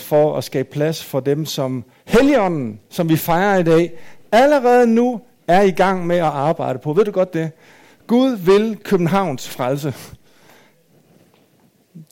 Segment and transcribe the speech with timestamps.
[0.00, 3.92] for at skabe plads for dem, som Helligånden, som vi fejrer i dag,
[4.32, 6.92] allerede nu er i gang med at arbejde på.
[6.92, 7.50] Ved du godt det?
[8.06, 9.94] Gud vil Københavns frelse.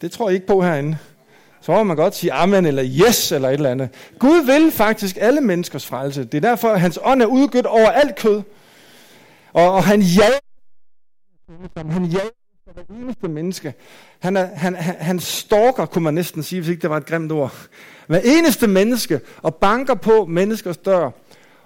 [0.01, 0.99] Det tror jeg ikke på herinde.
[1.61, 3.89] Så må man godt sige amen eller yes eller et eller andet.
[4.19, 6.25] Gud vil faktisk alle menneskers frelse.
[6.25, 8.43] Det er derfor, at hans ånd er udgødt over alt kød.
[9.53, 10.39] Og, og han jager,
[11.77, 12.40] han jager
[12.75, 13.75] hver eneste menneske.
[14.19, 17.07] Han, er, han, han, han stalker, kunne man næsten sige, hvis ikke det var et
[17.07, 17.55] grimt ord.
[18.07, 21.11] Hver eneste menneske, og banker på menneskers dør.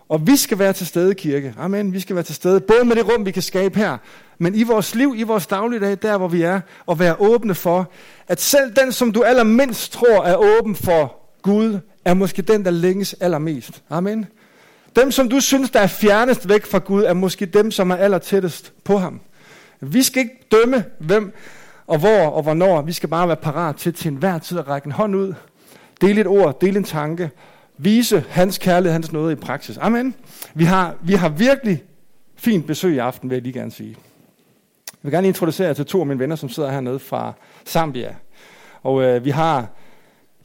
[0.08, 1.54] Og vi skal være til stede, kirke.
[1.58, 1.92] Amen.
[1.92, 3.98] Vi skal være til stede, både med det rum, vi kan skabe her,
[4.38, 7.90] men i vores liv, i vores dagligdag, der hvor vi er, og være åbne for,
[8.28, 12.70] at selv den, som du allermindst tror er åben for Gud, er måske den, der
[12.70, 13.82] længes allermest.
[13.90, 14.26] Amen.
[14.96, 17.96] Dem, som du synes, der er fjernest væk fra Gud, er måske dem, som er
[17.96, 19.20] aller tættest på ham.
[19.92, 21.34] Vi skal ikke dømme, hvem
[21.86, 22.82] og hvor og hvornår.
[22.82, 25.34] Vi skal bare være parat til til enhver tid at række en hånd ud,
[26.00, 27.30] dele et ord, dele en tanke,
[27.78, 29.78] vise hans kærlighed, hans nåde i praksis.
[29.78, 30.14] Amen.
[30.54, 31.82] Vi har, vi har virkelig
[32.36, 33.90] fint besøg i aften, vil jeg lige gerne sige.
[33.90, 37.32] Jeg vil gerne introducere jer til to af mine venner, som sidder hernede fra
[37.66, 38.14] Zambia.
[38.82, 39.66] Og øh, vi har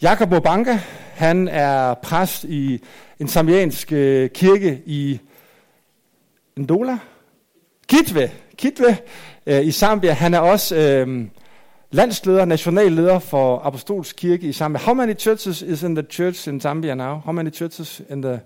[0.01, 0.79] Jakob Mobanga.
[1.13, 2.83] Han er præst i
[3.19, 5.19] en zambiansk øh, kirke i
[6.57, 6.97] Ndola.
[7.87, 8.31] Kitwe.
[8.59, 8.97] Kitwe
[9.45, 10.11] øh, i Zambia.
[10.11, 11.27] Han er også øh,
[11.91, 14.81] landsleder, nationalleder for Apostolsk Kirke i Zambia.
[14.81, 17.21] How many churches is in the church in Zambia now?
[17.25, 18.39] How many churches in the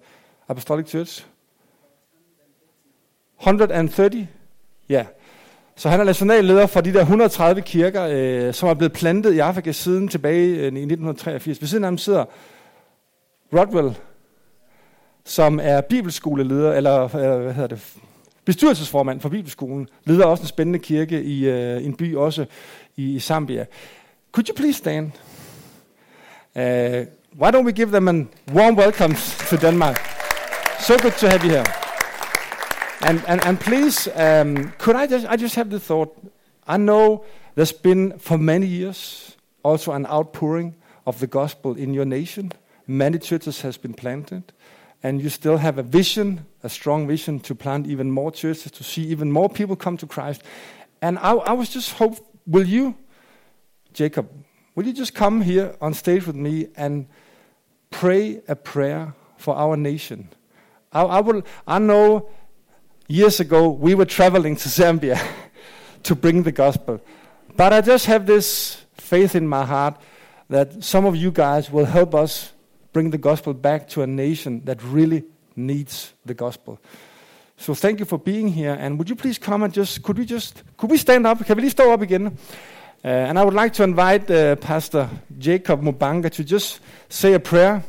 [0.48, 1.26] Apostolic Church?
[3.40, 4.28] 130?
[4.90, 4.94] Ja.
[4.94, 5.06] Yeah.
[5.76, 9.40] Så han er nationalleder for de der 130 kirker, øh, som er blevet plantet i
[9.40, 11.62] Afrika siden tilbage øh, i 1983.
[11.62, 12.26] Ved siden af ham sidder
[13.54, 13.98] Rodwell,
[15.26, 17.96] som er bibelskoleleder, eller øh, hvad hedder det,
[18.46, 22.46] bestyrelsesformand for Bibelskolen, leder også en spændende kirke i øh, en by også
[22.96, 23.66] i, Zambia.
[24.32, 25.12] Could you please stand?
[26.56, 26.62] Uh,
[27.42, 28.14] why don't we give them a
[28.54, 29.16] warm welcome
[29.50, 29.98] to Denmark?
[30.80, 31.66] So good to have you here.
[33.02, 36.16] And, and, and please, um, could I just, I just have the thought,
[36.68, 37.26] I know
[37.56, 40.76] there's been for many years also an outpouring
[41.06, 42.52] of the gospel in your nation.
[42.88, 44.44] Many churches has been planted
[45.02, 48.84] and you still have a vision, a strong vision to plant even more churches, to
[48.84, 50.42] see even more people come to Christ.
[51.02, 52.16] And I, I was just hope,
[52.48, 52.96] will you,
[53.94, 54.30] Jacob,
[54.74, 57.08] will you just come here on stage with me and
[57.92, 60.30] pray a prayer for our nation?
[60.94, 61.44] I, I will.
[61.68, 62.30] I know
[63.08, 65.22] years ago we were traveling to Zambia
[66.04, 67.02] to bring the gospel,
[67.58, 70.00] but I just have this faith in my heart
[70.50, 72.54] that some of you guys will help us
[72.94, 75.24] bring the gospel back to a nation that really
[75.56, 76.80] needs the gospel.
[77.58, 78.76] So thank you for being here.
[78.80, 81.46] And would you please come and just, could we just, could we stand up?
[81.46, 82.38] Can we stand up again?
[83.06, 87.40] Uh, and I would like to invite uh, Pastor Jacob Mubanga to just say a
[87.40, 87.84] prayer.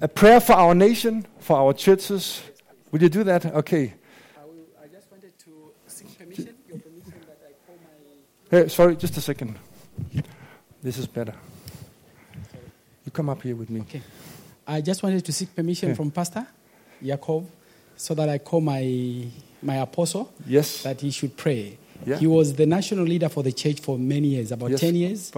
[0.00, 2.42] A prayer for our nation, for our churches.
[2.90, 3.46] Would you do that?
[3.46, 3.94] Okay.
[4.36, 7.76] I, will, I just wanted to seek permission, your permission that I call
[8.50, 8.62] my...
[8.62, 9.58] Hey, sorry, just a second.
[10.82, 11.34] This is better.
[13.04, 13.80] You come up here with me.
[13.80, 14.02] Okay.
[14.70, 15.94] I just wanted to seek permission Yeah.
[15.96, 16.46] from Pastor
[17.04, 17.46] Jacob
[17.96, 19.26] so that I call my,
[19.62, 20.82] my apostle Yes.
[20.84, 21.76] that he should pray.
[22.06, 22.18] Yeah.
[22.18, 24.80] He was the national leader for the church for many years, about Yes.
[24.80, 25.32] 10 years.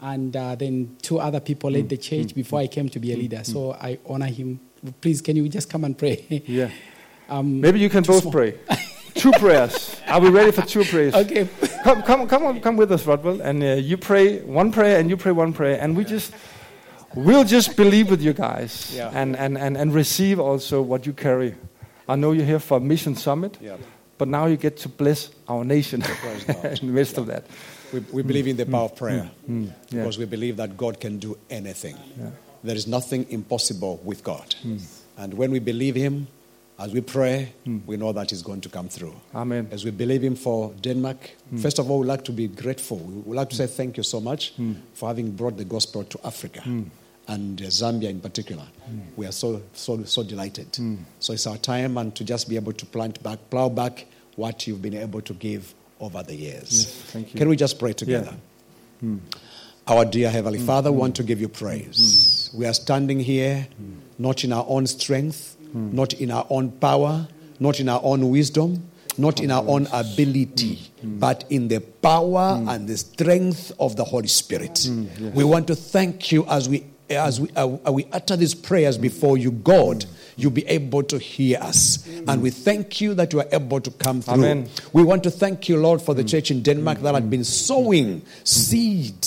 [0.00, 1.74] And uh, then two other people Mm.
[1.74, 3.42] led the church before I came to be a leader.
[3.42, 4.60] So I honor him.
[5.00, 6.24] Please, can you just come and pray?
[6.46, 6.70] Yeah.
[7.28, 8.32] um, Maybe you can both small.
[8.32, 8.54] pray.
[9.14, 9.96] two prayers.
[10.06, 11.14] Are we ready for two prayers?
[11.14, 11.48] Okay.
[11.82, 15.10] Come, come, come, on, come with us, Rodwell, and uh, you pray one prayer, and
[15.10, 16.32] you pray one prayer, and we just,
[17.14, 19.10] we'll just believe with you guys, Yeah.
[19.14, 21.54] and, and, and, and receive also what you carry.
[22.08, 23.76] I know you're here for a mission summit, Yeah.
[24.18, 26.02] but now you get to bless our nation
[26.64, 27.44] in the midst of that.
[27.92, 29.72] We, we believe in the power of prayer Mm, yeah.
[30.02, 31.96] because we believe that God can do anything.
[32.64, 34.54] There is nothing impossible with God.
[34.64, 34.80] Mm.
[35.16, 36.26] And when we believe Him,
[36.78, 37.52] as we pray,
[37.86, 39.14] we know that He's going to come through.
[39.34, 39.68] Amen.
[39.70, 41.30] As we believe Him for Denmark,
[41.60, 42.98] first of all, we'd like to be grateful.
[42.98, 44.54] We would like to say thank you so much
[44.94, 46.62] for having brought the gospel to Africa
[47.28, 48.64] and uh, Zambia in particular.
[49.16, 50.76] We are so, so, so delighted.
[51.20, 54.06] So it's our time and to just be able to plant back, plow back
[54.36, 56.70] what you've been able to give over the years.
[56.70, 57.38] Yes, thank you.
[57.38, 58.34] Can we just pray together?
[59.00, 59.18] Hmm.
[59.86, 60.66] Our dear Heavenly hmm.
[60.66, 61.22] Father, we want hmm.
[61.22, 62.50] to give you praise.
[62.54, 63.66] We are standing here
[64.18, 67.26] not in our own strength, not in our own power,
[67.60, 68.88] not in our own wisdom,
[69.18, 74.28] not in our own ability, but in the power and the strength of the Holy
[74.28, 74.74] Spirit.
[74.74, 78.36] Mm, mm, we want to thank you as we as we, uh, uh we utter
[78.36, 80.04] these prayers before you, God,
[80.36, 82.06] you'll be able to hear us.
[82.06, 84.34] And we thank you that you are able to come through.
[84.34, 84.68] Amen.
[84.92, 86.28] We want to thank you, Lord, for the mm.
[86.28, 89.26] church in Denmark that had been sowing seed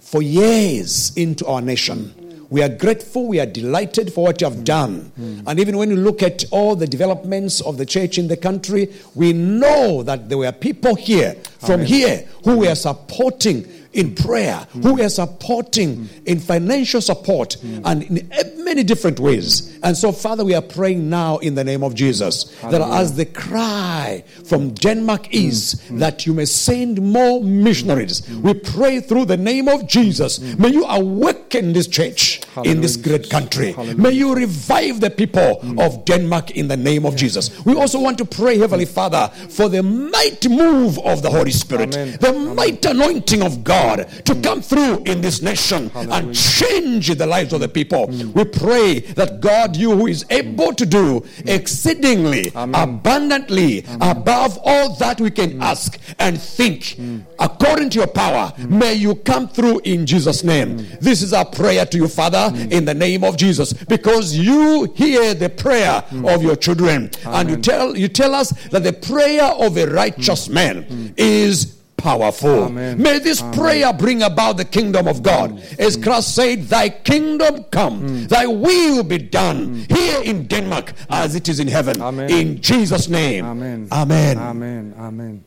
[0.00, 2.14] for years into our nation.
[2.52, 5.10] We are grateful, we are delighted for what you have done.
[5.46, 8.92] And even when you look at all the developments of the church in the country,
[9.14, 15.00] we know that there were people here from here who were supporting in prayer, who
[15.02, 19.78] are supporting in financial support and in many different ways.
[19.82, 23.26] And so, Father, we are praying now in the name of Jesus that as the
[23.26, 29.68] cry from Denmark is that you may send more missionaries, we pray through the name
[29.68, 30.40] of Jesus.
[30.58, 33.72] May you awaken this church in this great country.
[33.72, 33.98] Hallelujah.
[33.98, 35.84] May you revive the people mm.
[35.84, 37.64] of Denmark in the name of Jesus.
[37.64, 41.96] We also want to pray, Heavenly Father, for the mighty move of the Holy Spirit,
[41.96, 42.18] Amen.
[42.20, 43.81] the mighty anointing of God
[44.24, 48.06] to come through in this nation and change the lives of the people.
[48.34, 55.20] We pray that God, you who is able to do exceedingly abundantly above all that
[55.20, 56.96] we can ask and think
[57.38, 60.86] according to your power, may you come through in Jesus' name.
[61.00, 65.34] This is our prayer to you, Father, in the name of Jesus, because you hear
[65.34, 69.76] the prayer of your children, and you tell you tell us that the prayer of
[69.76, 72.64] a righteous man is powerful.
[72.64, 73.00] Amen.
[73.00, 75.62] May this prayer bring about the kingdom of God.
[75.78, 78.28] As Christ said, Thy kingdom come, mm.
[78.28, 79.96] Thy will be done mm.
[79.96, 82.02] here in Denmark as it is in heaven.
[82.02, 82.30] Amen.
[82.30, 83.44] In Jesus' name.
[83.44, 83.88] Amen.
[83.92, 84.38] Amen.
[84.38, 84.94] Amen.
[84.98, 85.44] Amen.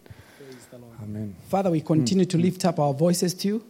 [1.03, 1.35] Amen.
[1.49, 2.41] Father, we continue to mm.
[2.41, 3.63] lift up our voices to you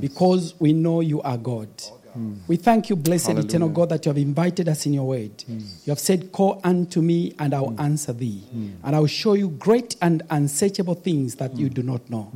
[0.00, 1.68] because we know you are God.
[2.16, 2.38] Mm.
[2.48, 3.48] We thank you, blessed Hallelujah.
[3.48, 5.36] eternal God, that you have invited us in your word.
[5.38, 5.86] Mm.
[5.86, 7.80] You have said, Call unto me, and I will mm.
[7.80, 8.42] answer thee,
[8.82, 12.32] and I will show you great and unsearchable things that you do not know.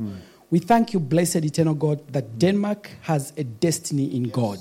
[0.51, 4.59] We thank you, blessed eternal God, that Denmark has a destiny in God.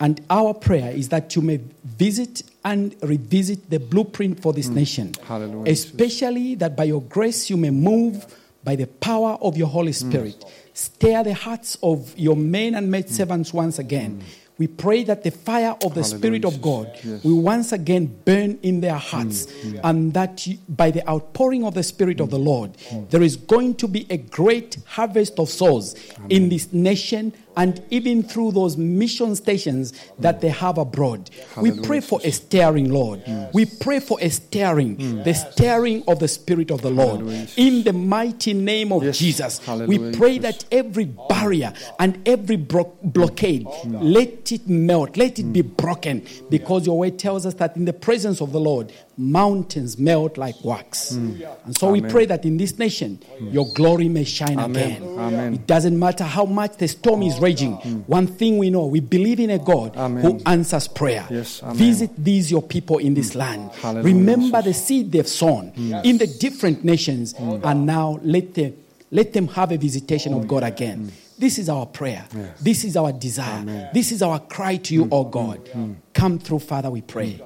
[0.00, 5.12] And our prayer is that you may visit and revisit the blueprint for this nation.
[5.24, 8.26] Hallelujah, Especially that by your grace you may move
[8.64, 10.44] by the power of your Holy Spirit.
[10.74, 14.22] Stir the hearts of your men and maid servants once again.
[14.58, 17.24] We pray that the fire of the Hallelujah, Spirit of God Yes.
[17.24, 19.80] will once again burn in their hearts, mm, mm.
[19.82, 22.44] and that by the outpouring of the Spirit of the mm.
[22.44, 22.76] Lord,
[23.10, 25.96] there is going to be a great harvest of souls
[26.28, 31.30] in this nation and even through those mission stations that they have abroad.
[31.56, 33.22] We pray for a stirring, Lord.
[33.52, 35.52] We pray for a stirring, the mm.
[35.52, 37.20] stirring of the Spirit of the Lord.
[37.20, 37.46] Hallelujah.
[37.56, 39.18] In the mighty name of Yes.
[39.18, 43.98] Jesus, Hallelujah, we pray that every barrier and every bro- blockade, mm.
[44.02, 47.92] let it melt, let it be broken, because your word tells us that in the
[47.92, 51.12] presence of the Lord, mountains melt like wax.
[51.12, 51.56] Mm.
[51.64, 55.02] And so we pray that in this nation, your glory may shine Amen.
[55.02, 55.18] again.
[55.18, 55.54] Amen.
[55.54, 57.76] It doesn't matter how much the storm is raging.
[57.78, 58.08] Mm.
[58.08, 60.22] One thing we know, we believe in a God Amen.
[60.24, 61.26] who answers prayer.
[61.30, 61.76] Yes, amen.
[61.76, 63.36] Visit these your people in this mm.
[63.36, 63.70] land.
[63.72, 65.72] Hallelujah, Remember the seed they've sown
[66.04, 68.74] in the different nations, and now let them
[69.10, 71.12] let them have a visitation of God again.
[71.38, 72.24] This is our prayer.
[72.34, 72.60] Yes.
[72.60, 73.90] This is our desire.
[73.92, 75.68] This is our cry to you, oh God.
[76.12, 77.40] Come through, Father, we pray.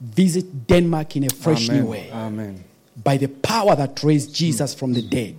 [0.00, 1.82] Visit Denmark in a fresh Amen.
[1.82, 2.64] new way Amen.
[3.02, 5.08] by the power that raised Jesus from the hmm.
[5.08, 5.36] dead.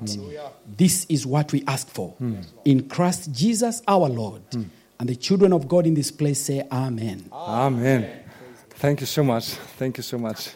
[0.78, 2.10] This is what we ask for.
[2.18, 2.42] Hmm.
[2.66, 4.42] In Christ Jesus our Lord.
[4.52, 4.64] Hmm.
[5.00, 7.30] And the children of God in this place say, Amen.
[7.32, 8.24] Amen.
[8.70, 9.50] Thank you so much.
[9.78, 10.50] Thank you so much.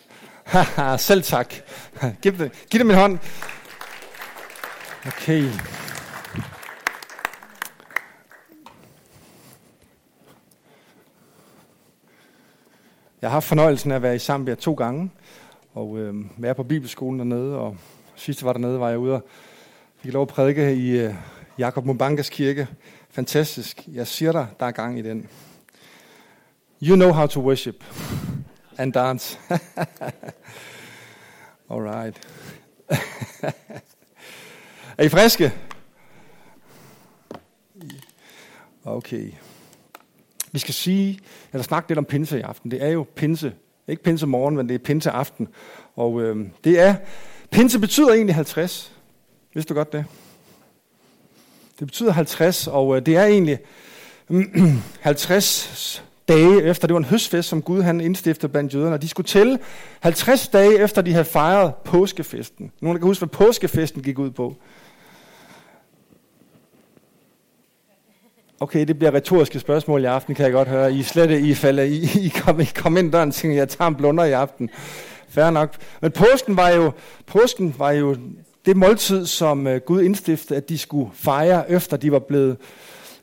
[0.97, 1.63] Selv tak.
[2.21, 2.37] Giv
[2.71, 3.19] dem en hånd.
[5.07, 5.49] Okay.
[13.21, 15.11] Jeg har haft fornøjelsen af at være i Zambia to gange,
[15.73, 17.77] og øh, være på bibelskolen dernede, og
[18.15, 19.25] sidst var dernede, var jeg ude og
[19.97, 21.15] fik lov at prædike i øh,
[21.57, 22.67] Jakob Mubankas kirke.
[23.09, 23.87] Fantastisk.
[23.87, 25.29] Jeg siger dig, der er gang i den.
[26.83, 27.83] You know how to worship
[28.77, 29.39] and dance.
[31.71, 32.27] All right.
[34.97, 35.53] er I friske?
[38.85, 39.31] Okay.
[40.51, 41.19] Vi skal sige,
[41.53, 42.71] eller snakke lidt om pinse i aften.
[42.71, 43.53] Det er jo pinse.
[43.87, 45.47] Ikke pinse morgen, men det er pinse aften.
[45.95, 46.95] Og øh, det er,
[47.51, 48.93] pinse betyder egentlig 50.
[49.53, 50.05] Vidste du godt det?
[51.79, 53.59] Det betyder 50, og øh, det er egentlig
[54.99, 59.07] 50 dage efter, det var en høstfest, som Gud han indstiftede blandt jøderne, og de
[59.07, 59.59] skulle tælle
[59.99, 62.71] 50 dage efter, de havde fejret påskefesten.
[62.81, 64.55] Nogen, der kan huske, hvad påskefesten gik ud på?
[68.61, 70.93] Okay, det bliver retoriske spørgsmål i aften, kan jeg godt høre.
[70.93, 73.87] I slet I falder, I, I kom, I kom ind døren og tænkte, jeg tager
[73.87, 74.69] en blunder i aften.
[75.29, 75.75] Fair nok.
[76.01, 76.91] Men påsken var jo,
[77.25, 78.15] påsken var jo
[78.65, 82.57] det måltid, som øh, Gud indstiftede, at de skulle fejre, efter de var blevet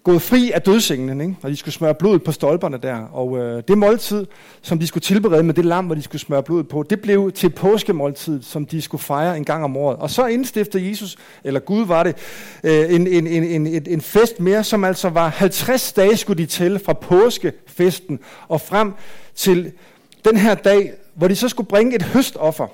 [0.03, 1.37] gået fri af dødsenglen, ikke?
[1.43, 2.97] og de skulle smøre blodet på stolperne der.
[2.97, 4.27] Og øh, det måltid,
[4.63, 7.33] som de skulle tilberede med det lam, hvor de skulle smøre blodet på, det blev
[7.33, 9.97] til påskemåltid, som de skulle fejre en gang om året.
[9.99, 12.17] Og så indstiftede Jesus, eller Gud var det,
[12.65, 16.47] øh, en, en, en, en, en fest mere, som altså var 50 dage skulle de
[16.47, 18.93] tælle fra påskefesten og frem
[19.35, 19.73] til
[20.25, 22.67] den her dag, hvor de så skulle bringe et høstoffer.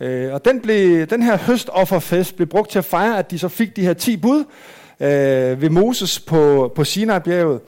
[0.00, 3.48] Øh, og den, blev, den her høstofferfest blev brugt til at fejre, at de så
[3.48, 4.44] fik de her 10 bud,
[5.02, 7.60] øh, ved Moses på, på Sinai-bjerget.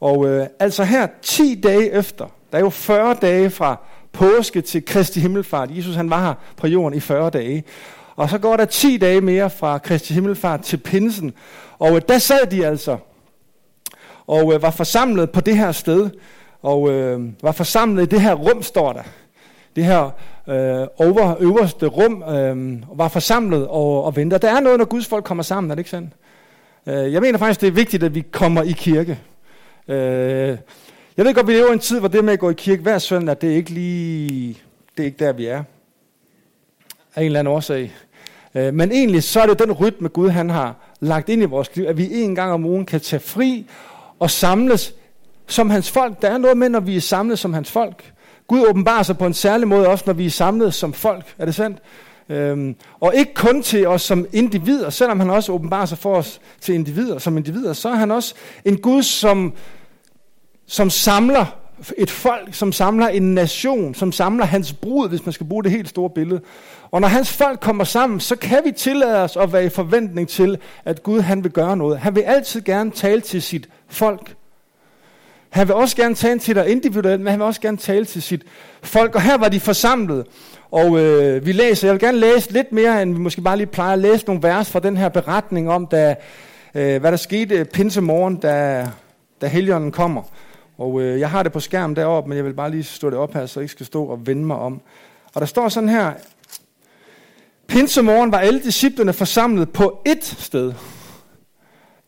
[0.00, 3.76] Og øh, altså her 10 dage efter, der er jo 40 dage fra
[4.12, 5.68] påske til Kristi Himmelfart.
[5.76, 7.64] Jesus han var her på jorden i 40 dage.
[8.16, 11.32] Og så går der 10 dage mere fra Kristi Himmelfart til Pinsen.
[11.78, 12.96] Og øh, der sad de altså
[14.26, 16.10] og øh, var forsamlet på det her sted.
[16.62, 19.02] Og øh, var forsamlet i det her rum, står der.
[19.76, 20.10] Det her
[20.48, 24.38] øh, over, øverste rum øh, var forsamlet og, og venter.
[24.38, 26.12] Der er noget, når Guds folk kommer sammen, er det ikke sandt?
[26.86, 29.18] Øh, jeg mener faktisk, det er vigtigt, at vi kommer i kirke.
[29.88, 30.58] Øh,
[31.16, 32.82] jeg ved godt, vi lever i en tid, hvor det med at gå i kirke
[32.82, 34.58] hver søndag, det er ikke lige,
[34.96, 35.62] det er ikke der, vi er.
[37.14, 37.92] Af en eller anden årsag.
[38.54, 41.76] Øh, men egentlig så er det den rytme, Gud han har lagt ind i vores
[41.76, 43.66] liv, at vi en gang om ugen kan tage fri
[44.18, 44.94] og samles
[45.46, 46.22] som hans folk.
[46.22, 48.12] Der er noget med, når vi er samlet som hans folk.
[48.46, 51.34] Gud åbenbarer sig på en særlig måde også, når vi er samlet som folk.
[51.38, 51.78] Er det sandt?
[52.32, 56.40] Øhm, og ikke kun til os som individer, selvom han også åbenbarer sig for os
[56.60, 58.34] til individer, som individer, så er han også
[58.64, 59.52] en Gud, som,
[60.66, 61.46] som samler
[61.98, 65.72] et folk, som samler en nation, som samler hans brud, hvis man skal bruge det
[65.72, 66.40] helt store billede.
[66.90, 70.28] Og når hans folk kommer sammen, så kan vi tillade os at være i forventning
[70.28, 71.98] til, at Gud han vil gøre noget.
[71.98, 74.34] Han vil altid gerne tale til sit folk.
[75.50, 78.22] Han vil også gerne tale til dig individuelt, men han vil også gerne tale til
[78.22, 78.42] sit
[78.82, 79.14] folk.
[79.14, 80.26] Og her var de forsamlet.
[80.72, 83.66] Og øh, vi læser, jeg vil gerne læse lidt mere, end vi måske bare lige
[83.66, 86.14] plejer at læse nogle vers fra den her beretning om, da,
[86.74, 88.86] øh, hvad der skete pinsemorgen, da,
[89.40, 90.22] da helgenen kommer.
[90.78, 93.18] Og øh, jeg har det på skærm deroppe, men jeg vil bare lige stå det
[93.18, 94.80] op her, så jeg ikke skal stå og vende mig om.
[95.34, 96.12] Og der står sådan her,
[97.66, 100.72] Pinsemorgen var alle disciplene forsamlet på ét sted.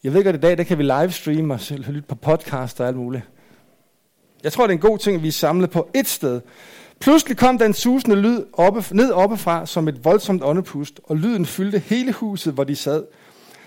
[0.04, 2.96] Jeg ved godt, i dag der kan vi livestreame og lytte på podcast og alt
[2.96, 3.24] muligt.
[4.42, 6.40] Jeg tror, det er en god ting, at vi er samlet på ét sted.
[7.04, 11.46] Pludselig kom der en susende lyd oppe, ned oppefra som et voldsomt åndepust, og lyden
[11.46, 13.04] fyldte hele huset, hvor de sad.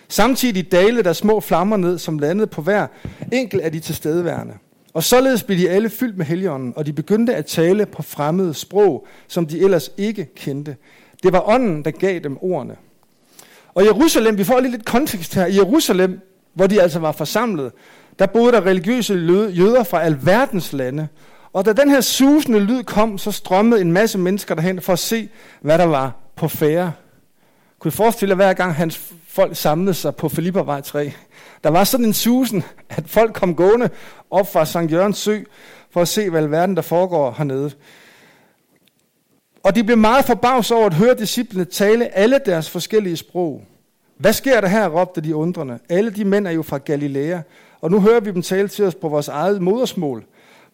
[0.07, 2.87] Samtidig dalede der små flammer ned, som landede på hver
[3.31, 4.53] enkelt af de tilstedeværende.
[4.93, 8.53] Og således blev de alle fyldt med heligånden, og de begyndte at tale på fremmede
[8.53, 10.75] sprog, som de ellers ikke kendte.
[11.23, 12.75] Det var ånden, der gav dem ordene.
[13.73, 15.45] Og Jerusalem, vi får lige lidt kontekst her.
[15.45, 16.19] I Jerusalem,
[16.53, 17.71] hvor de altså var forsamlet,
[18.19, 19.13] der boede der religiøse
[19.57, 21.07] jøder fra alverdens lande.
[21.53, 24.99] Og da den her susende lyd kom, så strømmede en masse mennesker derhen for at
[24.99, 25.29] se,
[25.61, 26.91] hvad der var på færre.
[27.79, 31.13] Kunne I forestille jer, hver gang hans folk samlede sig på Filippervej 3?
[31.63, 33.89] Der var sådan en susen, at folk kom gående
[34.31, 35.39] op fra Sankt Jørgens sø,
[35.91, 37.71] for at se, hvad verden der foregår hernede.
[39.63, 43.63] Og de blev meget forbavs over at høre disciplene tale alle deres forskellige sprog.
[44.17, 45.79] Hvad sker der her, råbte de undrende.
[45.89, 47.39] Alle de mænd er jo fra Galilea,
[47.81, 50.25] og nu hører vi dem tale til os på vores eget modersmål.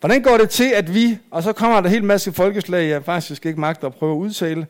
[0.03, 3.45] Hvordan går det til, at vi, og så kommer der helt masse folkeslag, jeg faktisk
[3.45, 4.67] ikke magter at prøve at udtale,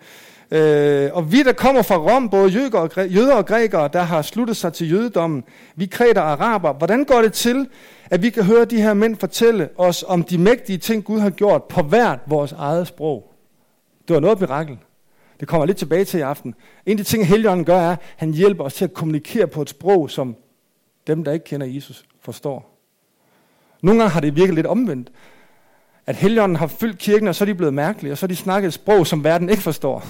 [0.52, 4.22] øh, og vi, der kommer fra Rom, både jøder og, jøder og grækere, der har
[4.22, 5.44] sluttet sig til jødedommen,
[5.76, 7.68] vi kreter og araber, hvordan går det til,
[8.10, 11.30] at vi kan høre de her mænd fortælle os om de mægtige ting, Gud har
[11.30, 13.34] gjort på hvert vores eget sprog?
[14.08, 14.78] Det var noget mirakel.
[15.40, 16.56] Det kommer lidt tilbage til i aften.
[16.86, 19.62] En af de ting, Helligånden gør, er, at han hjælper os til at kommunikere på
[19.62, 20.36] et sprog, som
[21.08, 22.73] dem, der ikke kender Jesus, forstår.
[23.84, 25.12] Nogle gange har det virket lidt omvendt.
[26.06, 28.36] At Helligånden har fyldt kirken, og så er de blevet mærkelige, og så har de
[28.36, 30.06] snakket et sprog, som verden ikke forstår.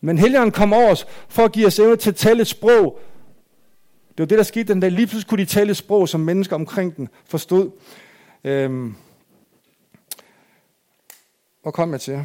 [0.00, 3.00] Men Helligånden kom over os for at give os evne til at tale et sprog.
[4.08, 4.90] Det var det, der skete den dag.
[4.90, 7.70] Lige pludselig kunne de tale et sprog, som mennesker omkring den forstod.
[8.44, 8.94] Øhm.
[11.62, 12.24] Hvor kom jeg til?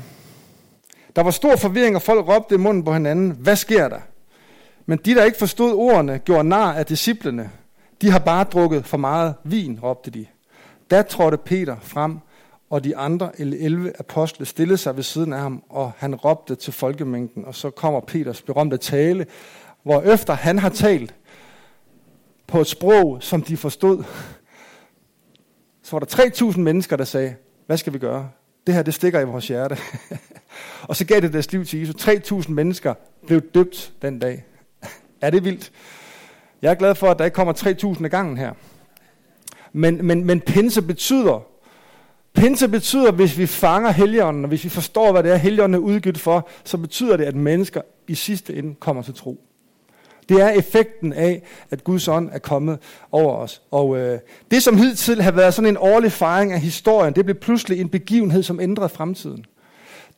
[1.16, 3.32] Der var stor forvirring, og folk råbte i munden på hinanden.
[3.32, 4.00] Hvad sker der?
[4.86, 7.52] Men de, der ikke forstod ordene, gjorde nar af disciplene.
[8.02, 10.25] De har bare drukket for meget vin, råbte de.
[10.92, 12.20] Da trådte Peter frem,
[12.70, 16.74] og de andre 11 apostle stillede sig ved siden af ham, og han råbte til
[16.74, 19.25] folkemængden, og så kommer Peters berømte tale,
[19.84, 21.16] hvor efter han har talt
[22.48, 24.04] på et sprog, som de forstod,
[25.84, 27.36] så var der 3.000 mennesker, der sagde,
[27.66, 28.30] hvad skal vi gøre?
[28.68, 29.78] Det her, det stikker i vores hjerte.
[30.90, 32.08] og så gav det deres liv til Jesus.
[32.08, 32.94] 3.000 mennesker
[33.28, 34.46] blev døbt den dag.
[35.22, 35.72] er det vildt?
[36.62, 38.52] Jeg er glad for, at der ikke kommer 3.000 gangen her.
[39.74, 41.46] Men, men, men pinse betyder,
[42.34, 45.86] pinse betyder, hvis vi fanger helligånden, og hvis vi forstår, hvad det er, helligånden er
[45.86, 49.42] udgivet for, så betyder det, at mennesker i sidste ende kommer til tro.
[50.30, 52.80] Det er effekten af, at Guds ånd er kommet
[53.12, 53.62] over os.
[53.72, 54.20] Og øh,
[54.52, 57.90] det, som hidtil har været sådan en årlig fejring af historien, det blev pludselig en
[57.90, 59.46] begivenhed, som ændrede fremtiden.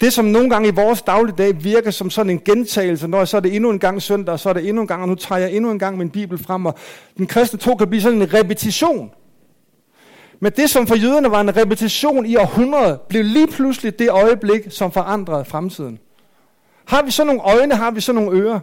[0.02, 3.42] Det, som nogle gange i vores dagligdag virker som sådan en gentagelse, når så er
[3.42, 5.40] det endnu en gang søndag, og så er det endnu en gang, og nu tager
[5.40, 6.76] jeg endnu en gang min bibel frem, og
[7.18, 9.12] den kristne tro kan blive sådan en repetition.
[10.40, 14.62] Men det, som for jøderne var en repetition i århundrede, blev lige pludselig det øjeblik,
[14.70, 16.00] som forandrede fremtiden.
[16.86, 18.60] Har vi så nogle øjne, har vi så nogle ører?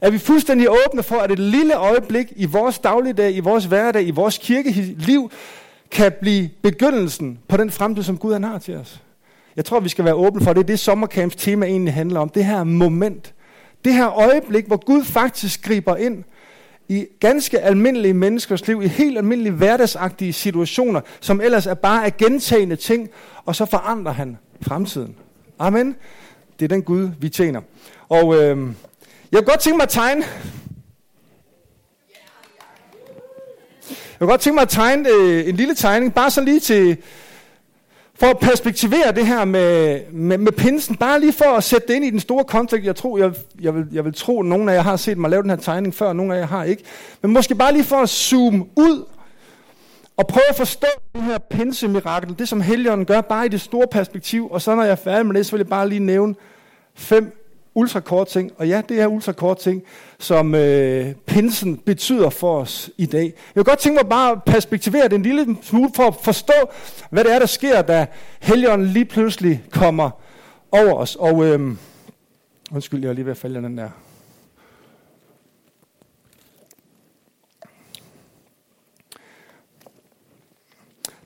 [0.00, 4.06] Er vi fuldstændig åbne for, at et lille øjeblik i vores dagligdag, i vores hverdag,
[4.06, 5.30] i vores kirkeliv,
[5.90, 9.03] kan blive begyndelsen på den fremtid, som Gud han har til os?
[9.56, 10.66] Jeg tror, vi skal være åbne for det.
[10.68, 12.28] Det er sommercamps tema egentlig handler om.
[12.28, 13.34] Det her moment.
[13.84, 16.24] Det her øjeblik, hvor Gud faktisk griber ind
[16.88, 22.16] i ganske almindelige menneskers liv, i helt almindelige hverdagsagtige situationer, som ellers er bare af
[22.16, 23.08] gentagende ting,
[23.44, 25.16] og så forandrer han fremtiden.
[25.58, 25.96] Amen.
[26.58, 27.60] Det er den Gud, vi tjener.
[28.08, 28.58] Og øh,
[29.32, 30.24] jeg kunne godt tænke mig at tegne.
[33.88, 36.96] Jeg kunne godt tænke mig at tegne øh, en lille tegning, bare så lige til,
[38.18, 41.94] for at perspektivere det her med, med, med pinsen, bare lige for at sætte det
[41.94, 42.86] ind i den store kontekst.
[42.86, 45.30] Jeg tror, jeg, jeg, vil, jeg vil tro, at nogen af jer har set mig
[45.30, 46.82] lave den her tegning før, nogen af jer har ikke.
[47.22, 49.04] Men måske bare lige for at zoome ud
[50.16, 53.86] og prøve at forstå det her pinsemirakel, det som Helligånden gør, bare i det store
[53.86, 54.48] perspektiv.
[54.50, 56.34] Og så når jeg er færdig med det, så vil jeg bare lige nævne
[56.94, 57.43] fem
[57.74, 59.82] ultrakort ting, og ja, det er ultrakort ting,
[60.18, 63.24] som øh, pinsen betyder for os i dag.
[63.24, 66.52] Jeg vil godt tænke mig bare at perspektivere det en lille smule for at forstå,
[67.10, 68.06] hvad det er, der sker, da
[68.40, 70.10] Helligånden lige pludselig kommer
[70.72, 71.16] over os.
[71.16, 71.76] Og øh,
[72.72, 73.90] undskyld, jeg er lige ved at falde den der.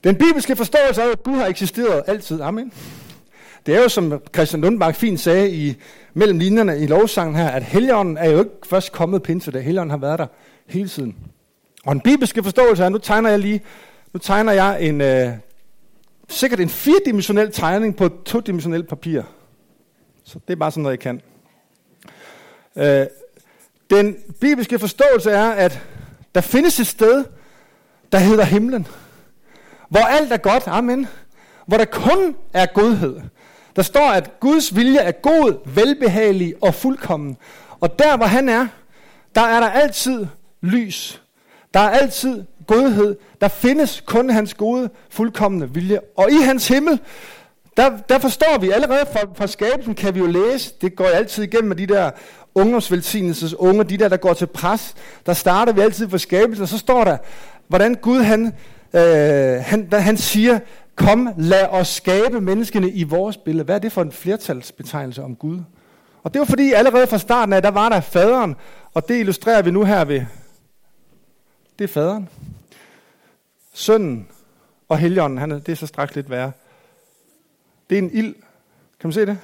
[0.05, 2.41] Den bibelske forståelse af, at Gud har eksisteret altid.
[2.41, 2.73] Amen.
[3.67, 5.77] Det er jo, som Christian Lundmark fint sagde i
[6.19, 9.97] mellem linjerne i lovsangen her, at Helligånden er jo ikke først kommet pinse, Helligånden har
[9.97, 10.27] været der
[10.67, 11.17] hele tiden.
[11.85, 13.61] Og en bibelske forståelse her, nu tegner jeg lige,
[14.13, 15.33] nu tegner jeg en, øh,
[16.29, 19.23] sikkert en firedimensionel tegning på et todimensionelt papir.
[20.25, 21.21] Så det er bare sådan noget, jeg kan.
[22.77, 23.07] Øh,
[23.91, 25.81] den bibelske forståelse er, at
[26.35, 27.25] der findes et sted,
[28.13, 28.87] der hedder himlen.
[29.89, 31.07] Hvor alt er godt, amen.
[31.67, 33.21] Hvor der kun er godhed.
[33.79, 37.37] Der står, at Guds vilje er god, velbehagelig og fuldkommen.
[37.81, 38.67] Og der, hvor han er,
[39.35, 40.27] der er der altid
[40.61, 41.23] lys.
[41.75, 43.17] Der er altid godhed.
[43.41, 46.01] Der findes kun hans gode, fuldkommende vilje.
[46.17, 47.01] Og i hans himmel,
[47.77, 51.43] der, der forstår vi allerede fra, fra skabelsen, kan vi jo læse, det går altid
[51.43, 52.11] igennem med de der
[52.55, 54.95] ungdomsvelsignelses unge, de der, der går til pres.
[55.27, 57.17] Der starter vi altid fra skabelsen, og så står der,
[57.69, 58.53] hvordan Gud han,
[58.95, 60.59] øh, han, han siger,
[60.99, 63.65] Kom, lad os skabe menneskene i vores billede.
[63.65, 65.61] Hvad er det for en flertalsbetegnelse om Gud?
[66.23, 68.57] Og det var fordi allerede fra starten af, der var der faderen,
[68.95, 70.27] og det illustrerer vi nu her ved.
[71.79, 72.29] Det er faderen.
[73.73, 74.29] Sønnen
[74.89, 76.53] og heligånden, han er, det er så straks lidt værre.
[77.91, 78.35] Det er en ild.
[79.01, 79.39] Kan man se det?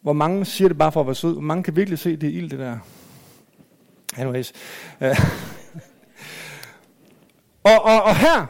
[0.00, 1.32] Hvor mange siger det bare for at være sød?
[1.32, 2.78] Hvor mange kan virkelig se, det er ild, det der?
[4.16, 4.52] Anyways.
[7.70, 8.46] og, og, og her,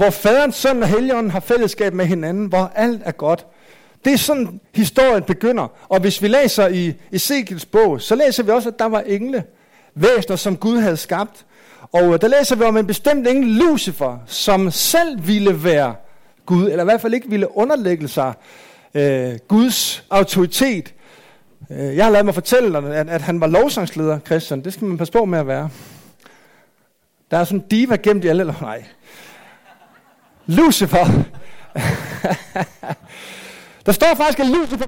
[0.00, 3.46] hvor faderen, søn og helligånden har fællesskab med hinanden, hvor alt er godt.
[4.04, 5.68] Det er sådan, historien begynder.
[5.88, 9.44] Og hvis vi læser i Ezekiels bog, så læser vi også, at der var engle,
[9.94, 11.46] væsner, som Gud havde skabt.
[11.92, 15.94] Og øh, der læser vi om en bestemt engel, Lucifer, som selv ville være
[16.46, 18.32] Gud, eller i hvert fald ikke ville underlægge sig
[18.94, 20.94] øh, Guds autoritet.
[21.70, 24.64] Øh, jeg har lavet mig fortælle dig, at, at han var lovsangsleder, Christian.
[24.64, 25.70] Det skal man passe på med at være.
[27.30, 28.84] Der er sådan en diva gemt i alle, eller nej.
[30.50, 31.06] Lucifer.
[33.86, 34.86] der står faktisk, at Lucifer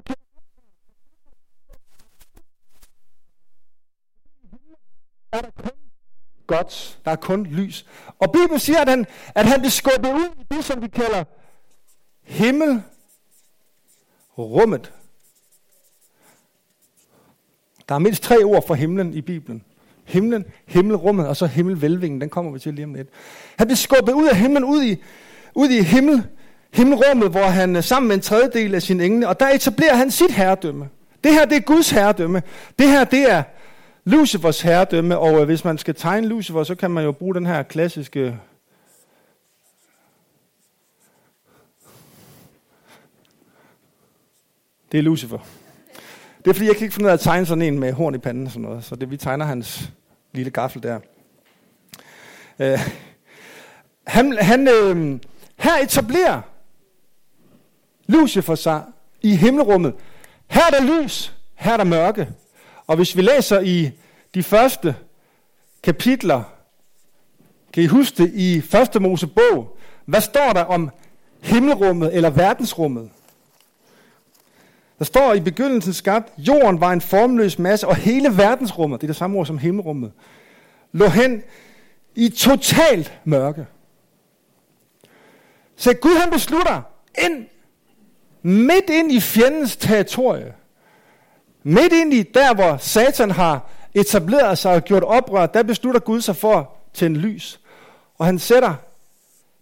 [5.32, 5.70] er der kun
[6.46, 7.86] godt, der er kun lys.
[8.18, 11.24] Og Bibelen siger, at han, at han blev skubbet ud i det, som vi kalder
[12.22, 12.82] himmel,
[14.38, 14.92] rummet.
[17.88, 19.64] Der er mindst tre ord for himlen i Bibelen.
[20.04, 23.08] Himlen, himmelrummet, og så himmelvælvingen, den kommer vi til lige om lidt.
[23.58, 25.02] Han blev skubbet ud af himlen, ud i,
[25.54, 26.22] ud i himmel,
[26.74, 30.10] himmelrummet, hvor han er sammen med en tredjedel af sine engle, og der etablerer han
[30.10, 30.88] sit herredømme.
[31.24, 32.42] Det her, det er Guds herredømme.
[32.78, 33.42] Det her, det er
[34.04, 37.46] Lucifers herredømme, og øh, hvis man skal tegne Lucifer, så kan man jo bruge den
[37.46, 38.38] her klassiske
[44.92, 45.38] Det er Lucifer.
[46.44, 48.14] Det er fordi, jeg kan ikke finde ud af at tegne sådan en med horn
[48.14, 48.84] i panden og sådan noget.
[48.84, 49.92] Så det, vi tegner hans
[50.32, 51.00] lille gaffel der.
[52.58, 52.78] Øh,
[54.06, 55.20] han, han, øh,
[55.62, 56.40] her etablerer
[58.06, 58.82] Lucifer sig
[59.22, 59.94] i himmelrummet.
[60.46, 62.28] Her er der lys, her er der mørke.
[62.86, 63.90] Og hvis vi læser i
[64.34, 64.96] de første
[65.82, 66.42] kapitler,
[67.72, 70.90] kan I huske det i første Mosebog, hvad står der om
[71.40, 73.10] himmelrummet eller verdensrummet?
[74.98, 79.08] Der står i begyndelsen skabt, jorden var en formløs masse, og hele verdensrummet, det er
[79.08, 80.12] det samme ord som himmelrummet,
[80.92, 81.42] lå hen
[82.14, 83.66] i totalt mørke.
[85.82, 86.82] Så Gud han beslutter,
[87.18, 87.46] ind,
[88.42, 90.54] midt ind i fjendens territorie,
[91.62, 96.20] midt ind i der, hvor Satan har etableret sig og gjort oprør, der beslutter Gud
[96.20, 97.60] sig for til en lys.
[98.18, 98.74] Og han sætter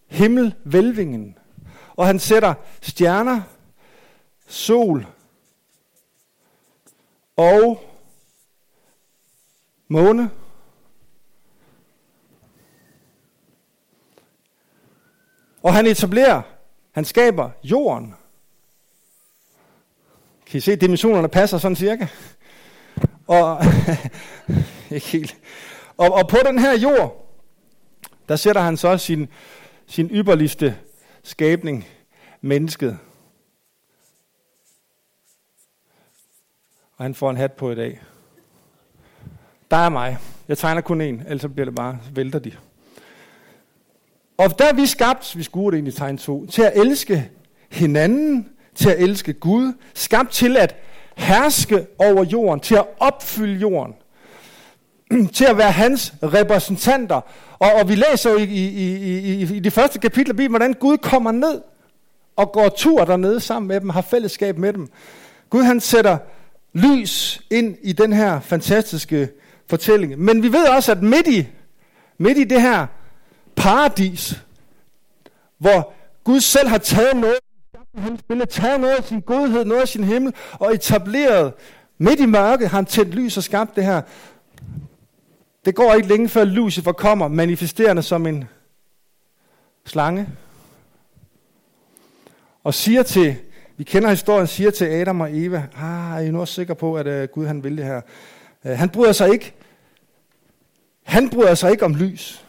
[0.06, 1.38] himmelvælvingen.
[1.96, 3.42] Og han sætter stjerner,
[4.48, 5.06] sol
[7.36, 7.82] og
[9.88, 10.30] måne.
[15.62, 16.42] Og han etablerer,
[16.92, 18.14] han skaber jorden.
[20.46, 22.06] Kan I se, dimensionerne passer sådan cirka?
[23.26, 23.62] Og,
[24.90, 25.36] ikke helt.
[25.96, 27.26] Og, og på den her jord,
[28.28, 29.28] der sætter han så sin,
[29.86, 30.78] sin ypperligste
[31.22, 31.86] skabning,
[32.40, 32.98] mennesket.
[36.96, 38.02] Og han får en hat på i dag.
[39.70, 40.18] Der er mig.
[40.48, 42.56] Jeg tegner kun en, ellers bliver det bare, vælter de.
[44.40, 47.30] Og der er vi skabt, vi skulle det ind i tegn 2, til at elske
[47.70, 50.76] hinanden, til at elske Gud, skabt til at
[51.16, 53.94] herske over jorden, til at opfylde jorden,
[55.36, 57.20] til at være hans repræsentanter.
[57.58, 60.50] Og, og vi læser jo i, i, i, i, i de første kapitler af Bibelen,
[60.50, 61.60] hvordan Gud kommer ned
[62.36, 64.88] og går tur dernede sammen med dem, har fællesskab med dem.
[65.50, 66.18] Gud han sætter
[66.72, 69.28] lys ind i den her fantastiske
[69.70, 70.18] fortælling.
[70.18, 71.46] Men vi ved også, at midt i,
[72.18, 72.86] midt i det her
[73.60, 74.42] paradis,
[75.58, 75.92] hvor
[76.24, 77.38] Gud selv har taget noget
[77.94, 81.52] han billede, taget noget af sin godhed, noget af sin himmel, og etableret
[81.98, 84.02] midt i mørket, har han tændt lys og skabt det her.
[85.64, 88.44] Det går ikke længe før Lucifer kommer, manifesterende som en
[89.86, 90.28] slange.
[92.64, 93.36] Og siger til,
[93.76, 96.94] vi kender historien, siger til Adam og Eva, ah, er I nu også sikre på,
[96.94, 98.00] at uh, Gud han vil det her?
[98.64, 99.54] Uh, han bryder sig ikke.
[101.02, 102.44] Han bryder sig ikke om lys.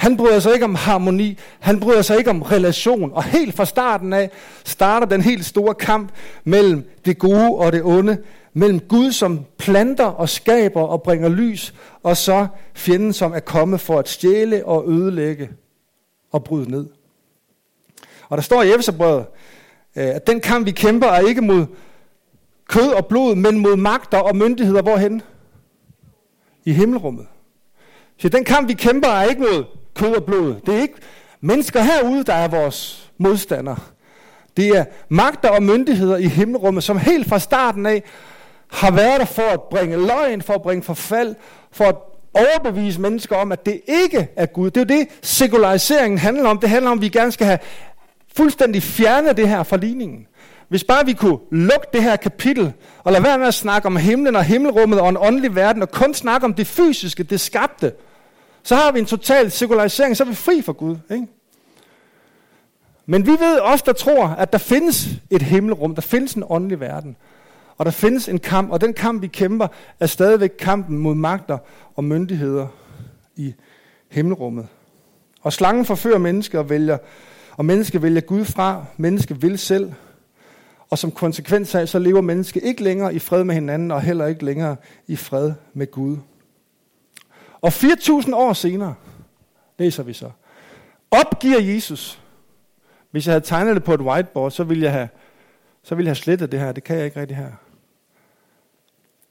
[0.00, 3.12] Han bryder sig ikke om harmoni, han bryder sig ikke om relation.
[3.12, 4.30] Og helt fra starten af
[4.64, 6.12] starter den helt store kamp
[6.44, 8.18] mellem det gode og det onde.
[8.52, 13.80] Mellem Gud, som planter og skaber og bringer lys, og så fjenden, som er kommet
[13.80, 15.50] for at stjæle og ødelægge
[16.32, 16.86] og bryde ned.
[18.28, 19.26] Og der står i Efeserbrevet,
[19.96, 21.66] øh, at den kamp, vi kæmper, er ikke mod
[22.68, 24.82] kød og blod, men mod magter og myndigheder.
[24.82, 25.22] Hvorhen?
[26.64, 27.26] I himmelrummet.
[28.18, 30.54] Så den kamp, vi kæmper, er ikke mod kød og blod.
[30.66, 30.94] Det er ikke
[31.40, 33.76] mennesker herude, der er vores modstandere.
[34.56, 38.02] Det er magter og myndigheder i himmelrummet, som helt fra starten af
[38.70, 41.34] har været der for at bringe løgn, for at bringe forfald,
[41.72, 41.96] for at
[42.34, 44.70] overbevise mennesker om, at det ikke er Gud.
[44.70, 46.58] Det er jo det, sekulariseringen handler om.
[46.58, 47.58] Det handler om, at vi gerne skal have
[48.36, 50.26] fuldstændig fjernet det her fra ligningen.
[50.68, 52.72] Hvis bare vi kunne lukke det her kapitel,
[53.04, 55.90] og lade være med at snakke om himlen og himmelrummet og en åndelig verden, og
[55.90, 57.92] kun snakke om det fysiske, det skabte,
[58.62, 60.96] så har vi en total sekularisering, så er vi fri for Gud.
[61.10, 61.26] Ikke?
[63.06, 66.80] Men vi ved også, der tror, at der findes et himmelrum, der findes en åndelig
[66.80, 67.16] verden.
[67.78, 69.66] Og der findes en kamp, og den kamp, vi kæmper,
[70.00, 71.58] er stadigvæk kampen mod magter
[71.96, 72.66] og myndigheder
[73.36, 73.54] i
[74.08, 74.66] himmelrummet.
[75.42, 76.98] Og slangen forfører mennesker og vælger,
[77.56, 79.92] og menneske vælger Gud fra, menneske vil selv.
[80.90, 84.26] Og som konsekvens af, så lever mennesker ikke længere i fred med hinanden, og heller
[84.26, 86.16] ikke længere i fred med Gud.
[87.62, 88.94] Og 4.000 år senere,
[89.78, 90.30] læser vi så,
[91.10, 92.20] opgiver Jesus.
[93.10, 95.08] Hvis jeg havde tegnet det på et whiteboard, så ville jeg have,
[95.82, 96.72] så ville jeg have slettet det her.
[96.72, 97.52] Det kan jeg ikke rigtig her.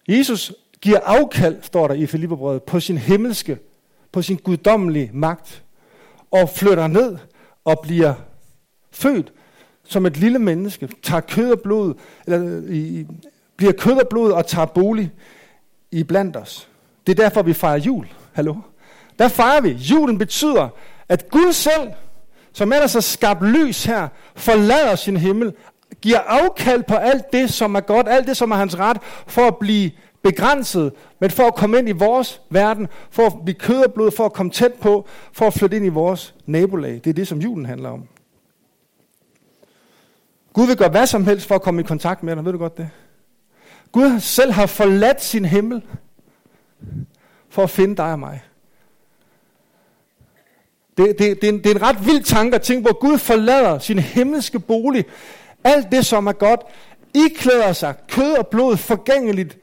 [0.08, 3.58] Jesus giver afkald, står der i Filipperbrødet, på sin himmelske,
[4.12, 5.64] på sin guddommelige magt,
[6.32, 7.18] og flytter ned
[7.66, 8.14] og bliver
[8.92, 9.34] født
[9.84, 11.94] som et lille menneske, tager kød og blod,
[12.28, 13.08] eller i,
[13.56, 15.12] bliver kød og blod og tager bolig
[15.92, 16.69] i blandt os.
[17.10, 18.08] Det er derfor, vi fejrer jul.
[18.34, 18.56] Hallo?
[19.20, 19.70] Der fejrer vi.
[19.70, 20.70] Julen betyder,
[21.10, 21.92] at Gud selv,
[22.54, 25.54] som ellers har skabt lys her, forlader sin himmel,
[26.02, 29.42] giver afkald på alt det, som er godt, alt det, som er hans ret, for
[29.42, 29.92] at blive
[30.22, 34.12] begrænset, men for at komme ind i vores verden, for at blive kød og blod,
[34.12, 36.94] for at komme tæt på, for at flytte ind i vores nabolag.
[36.94, 38.04] Det er det, som julen handler om.
[40.54, 42.46] Gud vil gøre hvad som helst for at komme i kontakt med dig.
[42.46, 42.90] Ved du godt det?
[43.92, 45.82] Gud selv har forladt sin himmel
[47.50, 48.42] for at finde dig og mig.
[50.98, 53.00] Det, det, det, er en, det er en ret vild tanke at tænke på, at
[53.00, 55.06] Gud forlader sin himmelske bolig.
[55.64, 56.62] Alt det, som er godt,
[57.14, 59.58] iklæder sig kød og blod forgængeligt,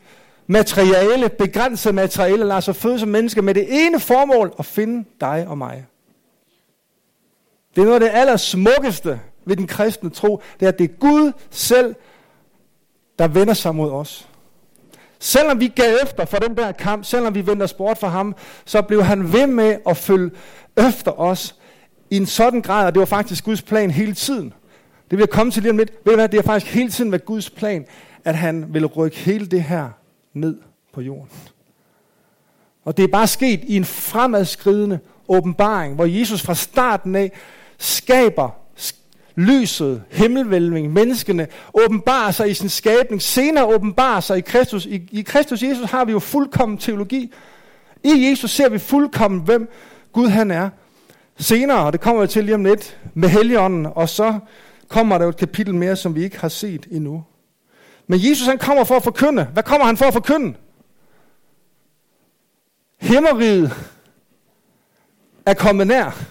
[0.46, 5.46] materiale, begrænset materiale, lader sig føde som menneske med det ene formål at finde dig
[5.48, 5.87] og mig.
[7.74, 10.94] Det er noget af det allersmukkeste ved den kristne tro, det er, at det er
[10.94, 11.94] Gud selv,
[13.18, 14.29] der vender sig mod os.
[15.18, 18.37] Selvom vi gav efter for den der kamp, selvom vi vendte os bort fra ham,
[18.64, 20.31] så blev han ved med at følge
[20.76, 21.55] efter os
[22.11, 24.52] i en sådan grad, at det var faktisk Guds plan hele tiden.
[25.11, 25.92] Det vil jeg komme til lige om lidt.
[26.05, 27.87] Ved du hvad, det er faktisk hele tiden været Guds plan,
[28.24, 29.88] at han vil rykke hele det her
[30.35, 30.59] ned
[30.92, 31.31] på jorden.
[32.85, 34.98] Og det er bare sket i en fremadskridende
[35.29, 37.33] åbenbaring, hvor Jesus fra starten af
[37.79, 38.65] skaber
[39.37, 44.87] lyset, himmelvælving, menneskene, åbenbarer sig i sin skabning, senere åbenbarer sig i Kristus.
[44.87, 47.33] I, I Kristus Jesus har vi jo fuldkommen teologi.
[48.05, 49.68] I Jesus ser vi fuldkommen, hvem
[50.12, 50.70] Gud han er.
[51.38, 54.38] Senere, og det kommer vi til lige om lidt, med Helligånden, og så
[54.88, 57.25] kommer der jo et kapitel mere, som vi ikke har set endnu.
[58.07, 59.44] Men Jesus han kommer for at forkynde.
[59.44, 60.55] Hvad kommer han for at forkynde?
[63.01, 63.72] Himmeriget
[65.46, 66.22] er kommet nær.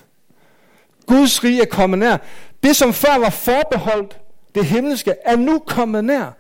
[1.06, 2.18] Guds rige er kommet nær.
[2.66, 4.20] Det, som før var forbeholdt
[4.56, 6.36] det himmelske, er nu kommet nær.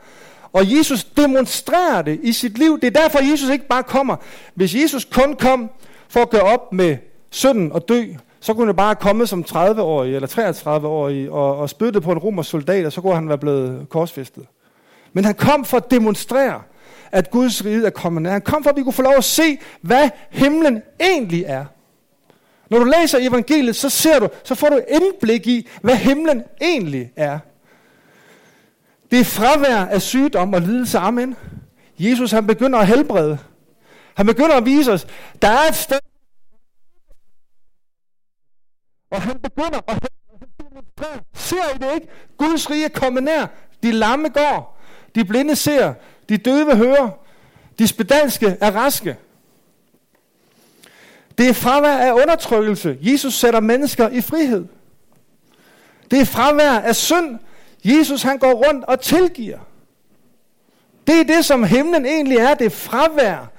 [0.53, 2.79] Og Jesus demonstrerer det i sit liv.
[2.81, 4.15] Det er derfor, Jesus ikke bare kommer.
[4.55, 5.69] Hvis Jesus kun kom
[6.09, 6.97] for at gøre op med
[7.29, 8.03] synden og dø,
[8.39, 12.49] så kunne han bare komme som 30-årig eller 33-årig og, og spytte på en romersk
[12.49, 14.43] soldat, og så kunne han være blevet korsfæstet.
[15.13, 16.61] Men han kom for at demonstrere,
[17.11, 18.31] at Guds rige er kommet nær.
[18.31, 21.65] Han kom for, at vi kunne få lov at se, hvad himlen egentlig er.
[22.69, 27.12] Når du læser evangeliet, så ser du, så får du indblik i, hvad himlen egentlig
[27.15, 27.39] er.
[29.12, 30.97] Det er fravær af sygdom og lidelse.
[30.97, 31.36] Amen.
[31.99, 33.38] Jesus han begynder at helbrede.
[34.15, 35.08] Han begynder at vise os,
[35.41, 35.99] der er et sted.
[39.12, 41.23] Og han begynder at helbrede.
[41.34, 42.08] Ser I det ikke?
[42.38, 43.45] Guds rige er kommet nær.
[43.84, 44.80] De lamme går.
[45.15, 45.93] De blinde ser.
[46.30, 47.10] De døve hører.
[47.80, 49.17] De spedalske er raske.
[51.38, 52.98] Det er fravær af undertrykkelse.
[53.02, 54.65] Jesus sætter mennesker i frihed.
[56.12, 57.39] Det er fravær af synd.
[57.84, 59.60] Jesus han går rundt og tilgiver.
[61.08, 62.54] Det er det, som himlen egentlig er.
[62.54, 63.52] Det er fravær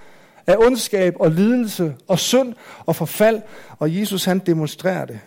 [0.46, 2.54] af ondskab og lidelse og synd
[2.86, 3.42] og forfald.
[3.78, 5.20] Og Jesus han demonstrerer det.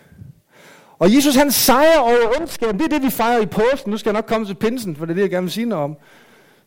[0.99, 2.79] Og Jesus han sejrer over ondskaben.
[2.79, 3.91] Det er det, vi fejrer i påsken.
[3.91, 5.65] Nu skal jeg nok komme til pinsen, for det er det, jeg gerne vil sige
[5.65, 5.97] noget om.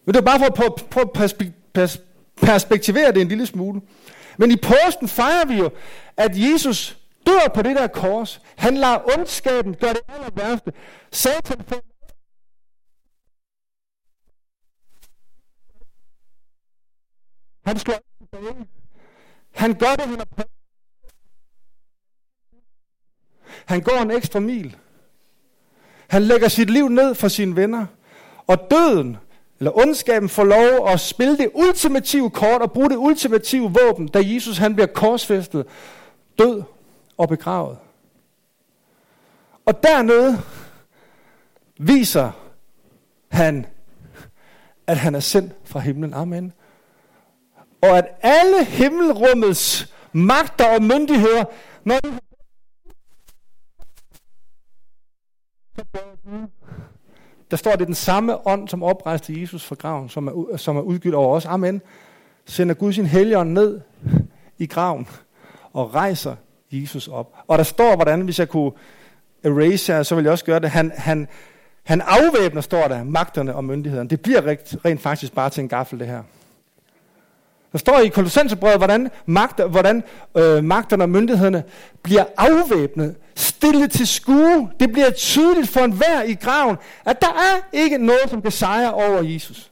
[0.04, 0.54] Men det er bare for at
[0.90, 1.08] prøve
[1.74, 1.98] at
[2.42, 3.80] perspektivere det en lille smule.
[4.38, 5.70] Men i påsken fejrer vi jo,
[6.16, 8.40] at Jesus dør på det der kors.
[8.56, 10.72] Han lader ondskaben gøre det aller værste.
[11.10, 11.82] Satan får
[17.64, 18.66] Han slår tilbage.
[19.54, 20.50] Han gør det, han har prøvet.
[23.66, 24.76] Han går en ekstra mil.
[26.08, 27.86] Han lægger sit liv ned for sine venner.
[28.46, 29.16] Og døden,
[29.62, 34.20] eller ondskaben får lov at spille det ultimative kort og bruge det ultimative våben, da
[34.24, 35.66] Jesus han bliver korsfæstet,
[36.38, 36.62] død
[37.16, 37.78] og begravet.
[39.66, 40.38] Og dernede
[41.78, 42.30] viser
[43.28, 43.66] han,
[44.86, 46.14] at han er sendt fra himlen.
[46.14, 46.52] Amen.
[47.82, 51.44] Og at alle himmelrummets magter og myndigheder,
[51.84, 52.18] når de
[57.52, 60.56] der står, at det er den samme ånd, som oprejste Jesus fra graven, som er,
[60.56, 61.46] som er udgivet over os.
[61.46, 61.82] Amen.
[62.46, 63.80] Sender Gud sin helligånd ned
[64.58, 65.08] i graven
[65.72, 66.34] og rejser
[66.70, 67.34] Jesus op.
[67.46, 68.72] Og der står, hvordan, hvis jeg kunne
[69.44, 70.70] erase her, så vil jeg også gøre det.
[70.70, 71.28] Han, han,
[71.82, 74.08] han afvæbner, står der, magterne og myndighederne.
[74.08, 76.22] Det bliver rent, rent faktisk bare til en gaffel, det her.
[77.72, 80.02] Der står i Kolossenserbrevet, hvordan, magter, hvordan
[80.36, 81.64] øh, magterne og myndighederne
[82.02, 83.16] bliver afvæbnet,
[83.62, 84.70] stillet til skue.
[84.80, 88.94] Det bliver tydeligt for enhver i graven, at der er ikke noget, som kan sejre
[88.94, 89.70] over Jesus.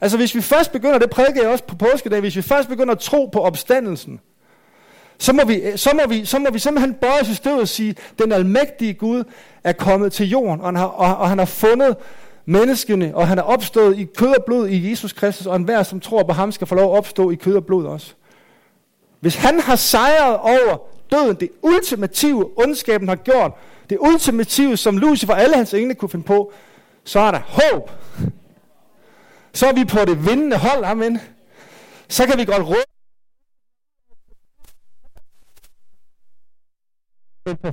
[0.00, 2.94] Altså hvis vi først begynder, det prædikede jeg også på påskedag, hvis vi først begynder
[2.94, 4.20] at tro på opstandelsen,
[5.18, 7.68] så må vi, så må vi, så må vi simpelthen bøje os i støvet og
[7.68, 9.24] sige, den almægtige Gud
[9.64, 11.96] er kommet til jorden, og han har, og, og han har fundet
[12.46, 16.00] menneskene, og han er opstået i kød og blod i Jesus Kristus, og enhver, som
[16.00, 18.14] tror på ham, skal få lov at opstå i kød og blod også.
[19.20, 23.52] Hvis han har sejret over døden, det ultimative ondskaben har gjort,
[23.90, 26.52] det ultimative, som Lucifer og alle hans engle kunne finde på,
[27.04, 27.90] så er der håb.
[29.52, 31.20] Så er vi på det vindende hold, amen.
[32.08, 32.84] Så kan vi godt råbe.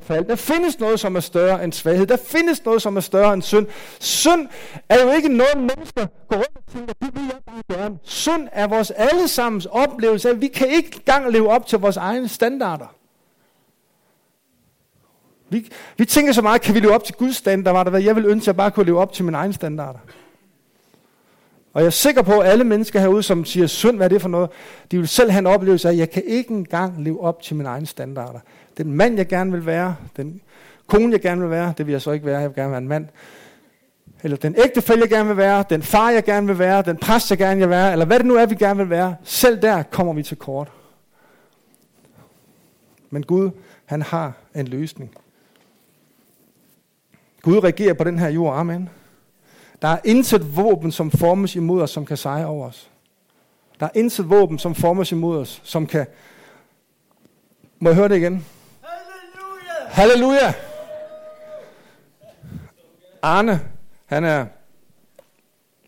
[0.07, 2.07] Der findes noget, som er større end svaghed.
[2.07, 3.67] Der findes noget, som er større end synd.
[3.99, 4.47] Synd
[4.89, 7.97] er jo ikke noget, mennesker går rundt og tænker, det vil jeg bare gøre.
[8.03, 12.27] Synd er vores allesammens oplevelse at vi kan ikke engang leve op til vores egne
[12.27, 12.96] standarder.
[15.49, 17.97] Vi, vi tænker så meget, kan vi leve op til Guds standarder?
[17.97, 19.99] Jeg vil ønske, at jeg bare kunne leve op til mine egne standarder.
[21.73, 24.21] Og jeg er sikker på, at alle mennesker herude, som siger, synd, hvad er det
[24.21, 24.49] for noget,
[24.91, 27.55] de vil selv have en oplevelse af, at jeg kan ikke engang leve op til
[27.55, 28.39] mine egne standarder.
[28.77, 30.41] Den mand, jeg gerne vil være, den
[30.87, 32.81] kone, jeg gerne vil være, det vil jeg så ikke være, jeg vil gerne være
[32.81, 33.07] en mand.
[34.23, 37.29] Eller den ægtefælle, jeg gerne vil være, den far, jeg gerne vil være, den præst,
[37.29, 39.15] jeg gerne vil være, eller hvad det nu er, vi gerne vil være.
[39.23, 40.71] Selv der kommer vi til kort.
[43.09, 43.49] Men Gud,
[43.85, 45.11] han har en løsning.
[47.47, 48.59] Gud regerer på den her jord.
[48.59, 48.89] Amen.
[49.81, 52.89] Der er intet våben, som formes imod os, som kan sejre over os.
[53.79, 56.07] Der er intet våben, som formes imod os, som kan...
[57.79, 58.45] Må jeg høre det igen?
[59.89, 60.33] Halleluja!
[60.37, 60.53] Halleluja!
[63.21, 63.61] Arne,
[64.05, 64.45] han er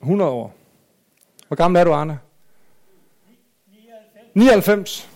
[0.02, 0.54] 100 år.
[1.48, 2.20] Hvor gammel er du, Arne?
[4.34, 5.10] 99.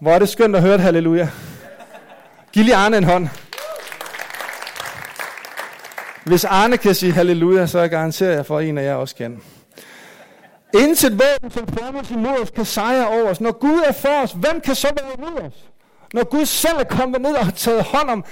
[0.00, 1.30] Hvor er det skønt at høre et halleluja.
[2.52, 3.28] Giv lige Arne en hånd.
[6.26, 9.42] Hvis Arne kan sige halleluja, så garanterer jeg for, at en af jer også kan.
[10.74, 13.40] Intet våben, som formes imod os, kan sejre over os.
[13.40, 15.64] Når Gud er for os, hvem kan så være imod os?
[16.14, 18.24] Når Gud selv er kommet ned og har taget hånd om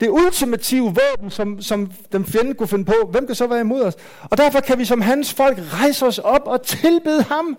[0.00, 3.82] det ultimative våben, som, som den fjende kunne finde på, hvem kan så være imod
[3.82, 3.96] os?
[4.22, 7.58] Og derfor kan vi som hans folk rejse os op og tilbede ham.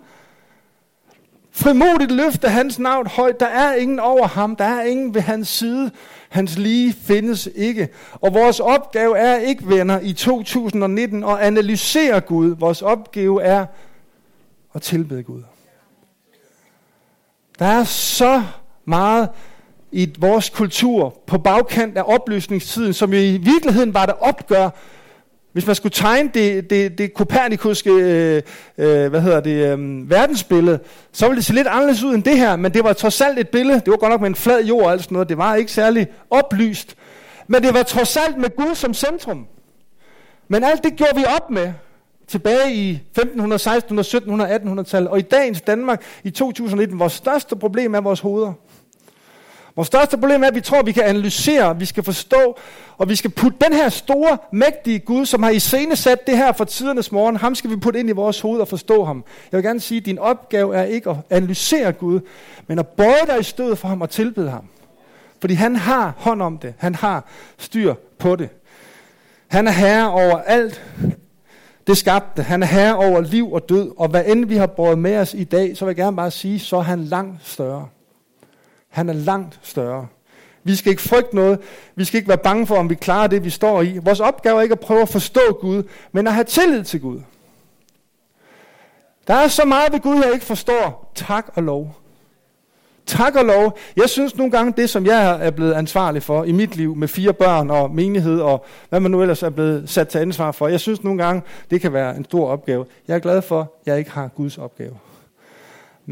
[1.54, 3.40] Frimodigt løfte hans navn højt.
[3.40, 4.56] Der er ingen over ham.
[4.56, 5.90] Der er ingen ved hans side.
[6.28, 7.88] Hans lige findes ikke.
[8.12, 12.56] Og vores opgave er ikke, venner, i 2019 at analysere Gud.
[12.56, 13.66] Vores opgave er
[14.74, 15.42] at tilbede Gud.
[17.58, 18.42] Der er så
[18.84, 19.28] meget
[19.92, 24.70] i vores kultur på bagkant af oplysningstiden, som jo i virkeligheden var det opgør
[25.52, 28.42] hvis man skulle tegne det, det, det kopernikuske øh,
[28.78, 30.78] øh, hvad hedder det, øh, verdensbillede,
[31.12, 33.38] så ville det se lidt anderledes ud end det her, men det var trods alt
[33.38, 33.80] et billede.
[33.80, 35.28] Det var godt nok med en flad jord og alt sådan noget.
[35.28, 36.96] Det var ikke særlig oplyst.
[37.46, 39.46] Men det var trods alt med Gud som centrum.
[40.48, 41.72] Men alt det gjorde vi op med
[42.26, 45.10] tilbage i 1500, 1600, 1700, 1800-tallet.
[45.10, 48.52] Og i dagens Danmark i 2019, vores største problem er vores hoveder.
[49.76, 52.58] Vores største problem er, at vi tror, at vi kan analysere, vi skal forstå,
[52.98, 56.64] og vi skal putte den her store, mægtige Gud, som har iscenesat det her for
[56.64, 59.24] tidernes morgen, ham skal vi putte ind i vores hoved og forstå ham.
[59.52, 62.20] Jeg vil gerne sige, at din opgave er ikke at analysere Gud,
[62.66, 64.64] men at bøje dig i stødet for ham og tilbede ham.
[65.40, 66.74] Fordi han har hånd om det.
[66.78, 67.24] Han har
[67.58, 68.48] styr på det.
[69.48, 70.82] Han er herre over alt
[71.86, 72.42] det skabte.
[72.42, 73.92] Han er herre over liv og død.
[73.96, 76.30] Og hvad end vi har båret med os i dag, så vil jeg gerne bare
[76.30, 77.88] sige, så er han langt større.
[78.92, 80.06] Han er langt større.
[80.64, 81.58] Vi skal ikke frygte noget.
[81.94, 83.98] Vi skal ikke være bange for, om vi klarer det, vi står i.
[83.98, 87.20] Vores opgave er ikke at prøve at forstå Gud, men at have tillid til Gud.
[89.26, 91.12] Der er så meget ved Gud, jeg ikke forstår.
[91.14, 91.96] Tak og lov.
[93.06, 93.78] Tak og lov.
[93.96, 97.08] Jeg synes nogle gange, det som jeg er blevet ansvarlig for i mit liv med
[97.08, 100.68] fire børn og menighed og hvad man nu ellers er blevet sat til ansvar for,
[100.68, 102.86] jeg synes nogle gange, det kan være en stor opgave.
[103.08, 104.96] Jeg er glad for, at jeg ikke har Guds opgave.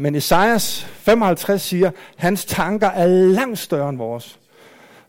[0.01, 4.39] Men Esajas 55 siger, hans tanker er langt større end vores.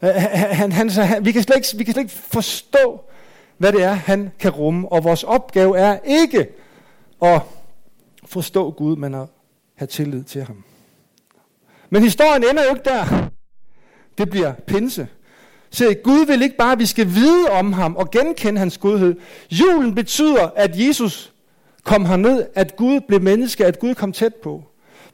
[0.00, 3.00] Han, han, han, vi, kan slet ikke, vi kan slet ikke forstå,
[3.59, 4.92] hvad det er, han kan rumme.
[4.92, 6.48] Og vores opgave er ikke
[7.22, 7.40] at
[8.24, 9.26] forstå Gud, men at
[9.74, 10.64] have tillid til ham.
[11.90, 13.28] Men historien ender jo ikke der.
[14.18, 15.09] Det bliver pinse.
[15.70, 19.16] Se, Gud vil ikke bare, at vi skal vide om ham og genkende hans godhed.
[19.50, 21.33] Julen betyder, at Jesus
[21.85, 24.64] kom herned, at Gud blev menneske, at Gud kom tæt på.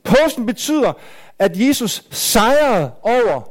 [0.09, 0.93] Påsken betyder,
[1.39, 3.51] at Jesus sejrede over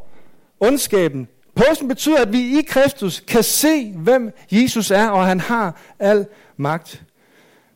[0.60, 1.28] ondskaben.
[1.56, 6.26] Påsken betyder, at vi i Kristus kan se, hvem Jesus er, og han har al
[6.58, 7.04] magt.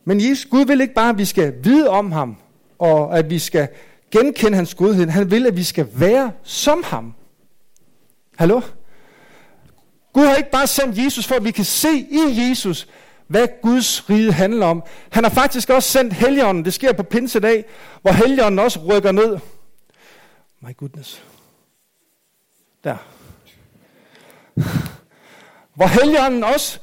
[0.06, 2.38] Men Jesus, Gud vil ikke bare, at vi skal vide om ham,
[2.80, 3.68] og at vi skal
[4.12, 5.08] genkende hans godhed.
[5.08, 7.14] Han vil, at vi skal være som ham.
[8.38, 8.62] Hallo?
[10.14, 12.88] Gud har ikke bare sendt Jesus, for at vi kan se i Jesus,
[13.32, 14.84] hvad Guds rige handler om.
[15.10, 16.66] Han har faktisk også sendt Helligånden.
[16.66, 17.66] Det sker på pinsedag,
[18.02, 19.38] hvor Helligånden også rykker ned.
[20.60, 21.24] My goodness.
[22.84, 22.98] Der.
[25.76, 26.80] Hvor Helligånden også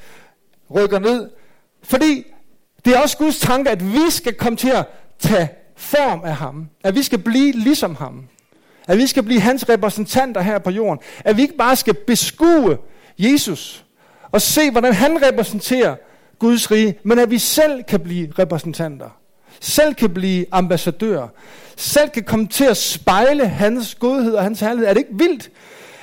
[0.74, 1.30] rykker ned.
[1.82, 2.26] Fordi
[2.84, 4.86] det er også Guds tanke, at vi skal komme til at
[5.18, 6.68] tage form af ham.
[6.84, 8.28] At vi skal blive ligesom ham.
[8.86, 11.02] At vi skal blive hans repræsentanter her på jorden.
[11.24, 12.78] At vi ikke bare skal beskue
[13.18, 13.84] Jesus
[14.30, 15.96] og se, hvordan han repræsenterer
[16.38, 19.08] Guds rige, men at vi selv kan blive repræsentanter.
[19.60, 21.28] Selv kan blive ambassadører.
[21.76, 24.88] Selv kan komme til at spejle hans godhed og hans herlighed.
[24.88, 25.50] Er det ikke vildt,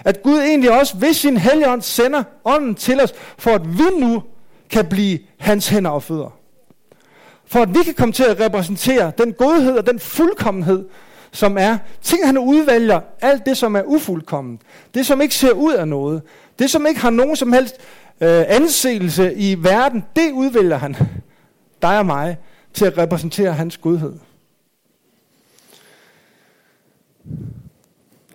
[0.05, 4.24] at Gud egentlig også ved sin helligånd sender ånden til os, for at vi nu
[4.70, 6.38] kan blive hans hænder og fødder.
[7.47, 10.86] For at vi kan komme til at repræsentere den godhed og den fuldkommenhed,
[11.32, 11.78] som er.
[12.01, 14.59] Tænk, han udvælger alt det, som er ufuldkommen.
[14.93, 16.22] Det, som ikke ser ud af noget.
[16.59, 17.76] Det, som ikke har nogen som helst
[18.22, 20.95] øh, anseelse i verden, det udvælger han.
[21.82, 22.38] Dig og mig
[22.74, 24.20] til at repræsentere hans godhed.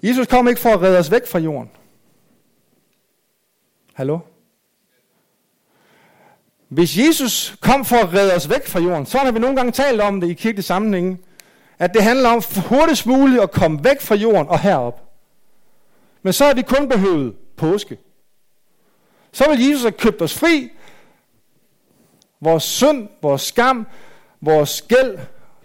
[0.02, 1.70] Jesus kom ikke for at redde os væk fra jorden.
[3.94, 4.18] Hallo?
[6.68, 9.72] Hvis Jesus kom for at redde os væk fra jorden, så har vi nogle gange
[9.72, 11.20] talt om det i kirkelig sammenhæng,
[11.78, 15.02] at det handler om hurtigst muligt at komme væk fra jorden og herop.
[16.22, 17.98] Men så har vi kun behøvet påske.
[19.32, 20.70] Så vil Jesus have købt os fri.
[22.40, 23.86] Vores synd, vores skam,
[24.40, 25.18] vores gæld,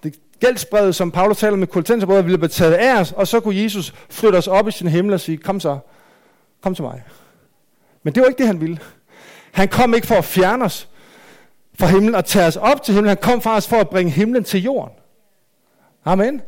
[0.03, 3.63] det gældsbrevet, som Paulus taler med Koltenserbrødre, ville blive taget af os, og så kunne
[3.63, 5.79] Jesus flytte os op i sin himmel og sige, kom så,
[6.61, 7.03] kom til mig.
[8.03, 8.79] Men det var ikke det, han ville.
[9.51, 10.89] Han kom ikke for at fjerne os
[11.79, 13.07] fra himlen og tage os op til himlen.
[13.07, 14.93] Han kom faktisk for at bringe himlen til jorden.
[16.05, 16.41] Amen.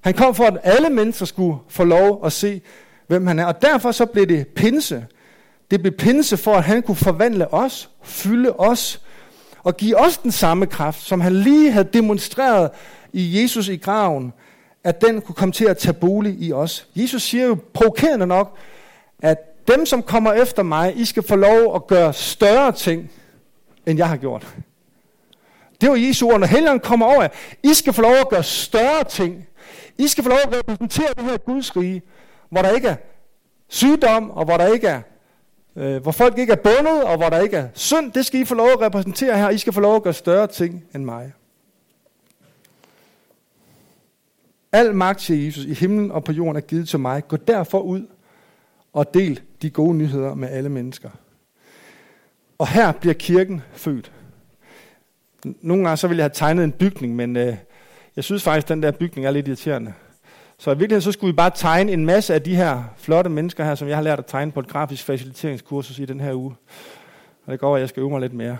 [0.00, 2.60] Han kom for, at alle mennesker skulle få lov at se,
[3.06, 3.46] hvem han er.
[3.46, 5.06] Og derfor så blev det pinse.
[5.70, 9.00] Det blev pinse for, at han kunne forvandle os, fylde os,
[9.62, 12.70] og give os den samme kraft, som han lige havde demonstreret
[13.12, 14.32] i Jesus i graven,
[14.84, 16.88] at den kunne komme til at tage bolig i os.
[16.96, 18.56] Jesus siger jo provokerende nok,
[19.22, 23.10] at dem, som kommer efter mig, I skal få lov at gøre større ting,
[23.86, 24.46] end jeg har gjort.
[25.80, 27.28] Det var Jesu ord, når Helligånden kommer over jer.
[27.62, 29.46] I skal få lov at gøre større ting.
[29.98, 32.02] I skal få lov at repræsentere det her Guds rige,
[32.50, 32.96] hvor der ikke er
[33.68, 35.00] sygdom, og hvor der ikke er
[35.78, 38.44] øh, hvor folk ikke er bundet, og hvor der ikke er synd, det skal I
[38.44, 39.50] få lov at repræsentere her.
[39.50, 41.32] I skal få lov at gøre større ting end mig.
[44.72, 47.28] Al magt, siger Jesus, i himlen og på jorden er givet til mig.
[47.28, 48.06] Gå derfor ud
[48.92, 51.10] og del de gode nyheder med alle mennesker.
[52.58, 54.12] Og her bliver kirken født.
[55.44, 57.56] Nogle gange så ville jeg have tegnet en bygning, men øh,
[58.16, 59.94] jeg synes faktisk, at den der bygning er lidt irriterende.
[60.58, 63.64] Så i virkeligheden så skulle vi bare tegne en masse af de her flotte mennesker
[63.64, 66.54] her, som jeg har lært at tegne på et grafisk faciliteringskursus i den her uge.
[67.46, 68.58] Og det går, at jeg skal øve mig lidt mere.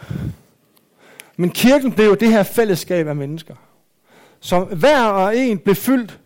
[1.36, 3.54] Men kirken blev jo det her fællesskab af mennesker,
[4.40, 6.18] som hver og en blev fyldt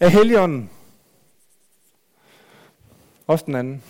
[0.00, 0.70] af Helligånden.
[3.26, 3.82] Også den anden.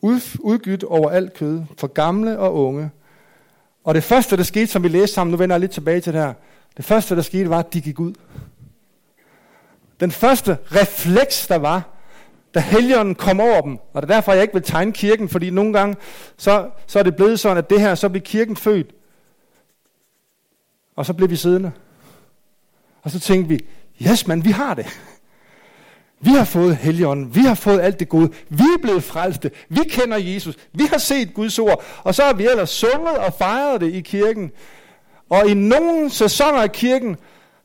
[0.00, 2.90] Ud, udgydt over alt kød, for gamle og unge.
[3.84, 6.12] Og det første, der skete, som vi læste sammen, nu vender jeg lidt tilbage til
[6.12, 6.34] det her,
[6.76, 8.12] det første, der skete, var, at de gik ud.
[10.00, 11.82] Den første refleks, der var,
[12.54, 15.50] da helgenen kom over dem, og det er derfor, jeg ikke vil tegne kirken, fordi
[15.50, 15.96] nogle gange,
[16.36, 18.94] så, så er det blevet sådan, at det her, så bliver kirken født.
[20.96, 21.72] Og så blev vi siddende.
[23.02, 23.60] Og så tænkte vi,
[24.10, 24.86] yes man, vi har det.
[26.20, 29.80] Vi har fået helligånden, vi har fået alt det gode, vi er blevet frelste, vi
[29.88, 33.80] kender Jesus, vi har set Guds ord, og så har vi ellers sunget og fejret
[33.80, 34.52] det i kirken.
[35.28, 37.16] Og i nogle sæsoner af kirken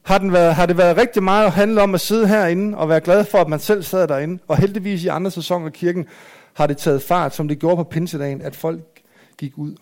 [0.01, 2.89] har, den været, har det været rigtig meget at handle om at sidde herinde og
[2.89, 4.39] være glad for, at man selv sad derinde.
[4.47, 6.05] Og heldigvis i andre sæsoner af kirken
[6.53, 9.01] har det taget fart, som det gjorde på pinsedagen, at folk
[9.37, 9.75] gik ud.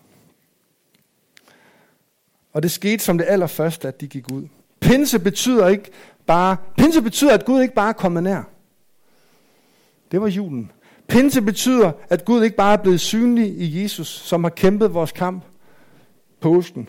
[2.52, 4.48] Og det skete som det allerførste, at de gik ud.
[4.80, 5.90] Pinse betyder ikke
[6.26, 8.42] bare, pinse betyder, at Gud ikke bare er kommet nær.
[10.12, 10.72] Det var julen.
[11.08, 15.12] Pinse betyder, at Gud ikke bare er blevet synlig i Jesus, som har kæmpet vores
[15.12, 15.44] kamp.
[16.40, 16.88] Påsken.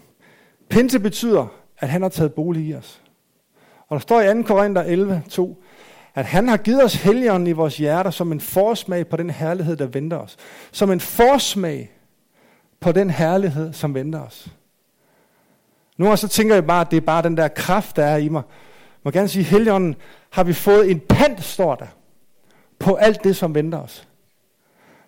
[0.69, 1.47] Pinse betyder,
[1.77, 3.01] at han har taget bolig i os.
[3.87, 4.43] Og der står i 2.
[4.43, 5.63] Korinther 11, 2,
[6.15, 9.77] at han har givet os helgeren i vores hjerter som en forsmag på den herlighed,
[9.77, 10.37] der venter os.
[10.71, 11.91] Som en forsmag
[12.79, 14.47] på den herlighed, som venter os.
[15.97, 18.29] Nu så tænker jeg bare, at det er bare den der kraft, der er i
[18.29, 18.43] mig.
[18.47, 19.95] Jeg må gerne sige, at
[20.29, 21.87] har vi fået en pant, står der,
[22.79, 24.07] på alt det, som venter os.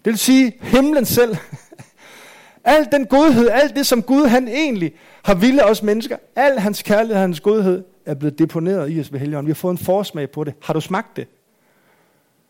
[0.06, 1.38] Det vil sige, himlen selv
[2.64, 4.94] Al den godhed, alt det, som Gud han egentlig
[5.24, 9.14] har ville os mennesker, al hans kærlighed og hans godhed, er blevet deponeret i os
[9.14, 9.48] ved Helligånden.
[9.48, 10.54] Vi har fået en forsmag på det.
[10.62, 11.28] Har du smagt det?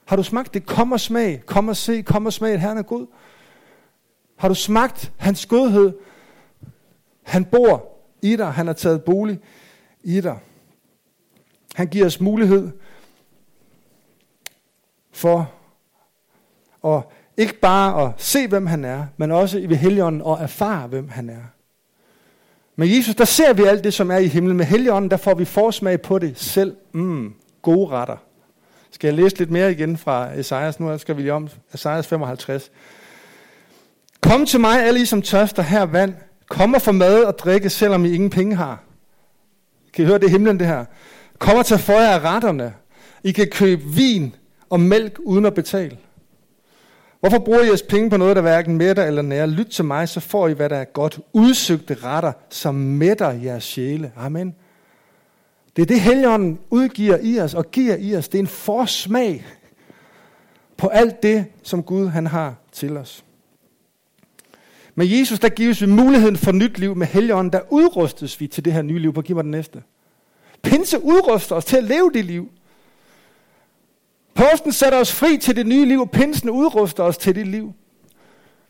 [0.05, 0.65] Har du smagt det?
[0.65, 1.43] Kom og smag.
[1.45, 2.01] Kom og se.
[2.01, 3.07] Kom og smag, at Herren er god.
[4.35, 5.93] Har du smagt hans godhed?
[7.23, 8.51] Han bor i dig.
[8.53, 9.39] Han har taget bolig
[10.03, 10.39] i dig.
[11.75, 12.71] Han giver os mulighed
[15.11, 15.53] for
[16.85, 17.03] at
[17.41, 21.29] ikke bare at se, hvem han er, men også i Helligånden at erfare, hvem han
[21.29, 21.43] er.
[22.75, 24.57] Med Jesus, der ser vi alt det, som er i himlen.
[24.57, 26.75] Med Helligånden, der får vi forsmag på det selv.
[26.93, 28.17] Mm, gode retter.
[28.91, 30.79] Skal jeg læse lidt mere igen fra Esajas?
[30.79, 32.71] Nu skal vi lige om Esajas 55.
[34.21, 36.13] Kom til mig, alle I som tørster, her vand.
[36.49, 38.83] Kom og få mad og drikke, selvom I ingen penge har.
[39.93, 40.85] Kan I høre det i himlen, det her?
[41.39, 42.73] Kom og tag for jer af retterne.
[43.23, 44.35] I kan købe vin
[44.69, 45.97] og mælk uden at betale.
[47.21, 49.45] Hvorfor bruger I jeres penge på noget, der hverken mætter eller nærer?
[49.45, 51.19] Lyt til mig, så får I, hvad der er godt.
[51.33, 54.11] Udsøgte retter, som mætter jeres sjæle.
[54.17, 54.55] Amen.
[55.75, 58.29] Det er det, Helligånden udgiver i os og giver i os.
[58.29, 59.45] Det er en forsmag
[60.77, 63.25] på alt det, som Gud han har til os.
[64.95, 66.95] Med Jesus, der gives vi muligheden for nyt liv.
[66.95, 69.13] Med Helligånden, der udrustes vi til det her nye liv.
[69.13, 69.83] På giv mig den næste.
[70.63, 72.51] Pinse udruster os til at leve det liv.
[74.33, 76.07] Posten sætter os fri til det nye liv.
[76.07, 77.73] Pinsen udruster os til det liv.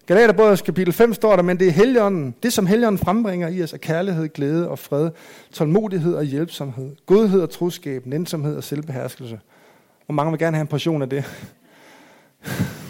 [0.06, 2.36] Galaterbrødres kapitel 5 står der, men det er Helligånden.
[2.44, 5.10] Det, som Helligånden frembringer i os, er kærlighed, glæde og fred,
[5.52, 9.40] tålmodighed og hjælpsomhed, godhed og troskab, nænsomhed og selvbeherskelse.
[10.08, 11.24] Og mange vil gerne have en portion af det.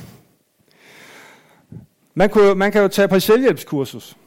[2.13, 4.17] Man, kunne, man kan jo tage på selvhjælpskursus.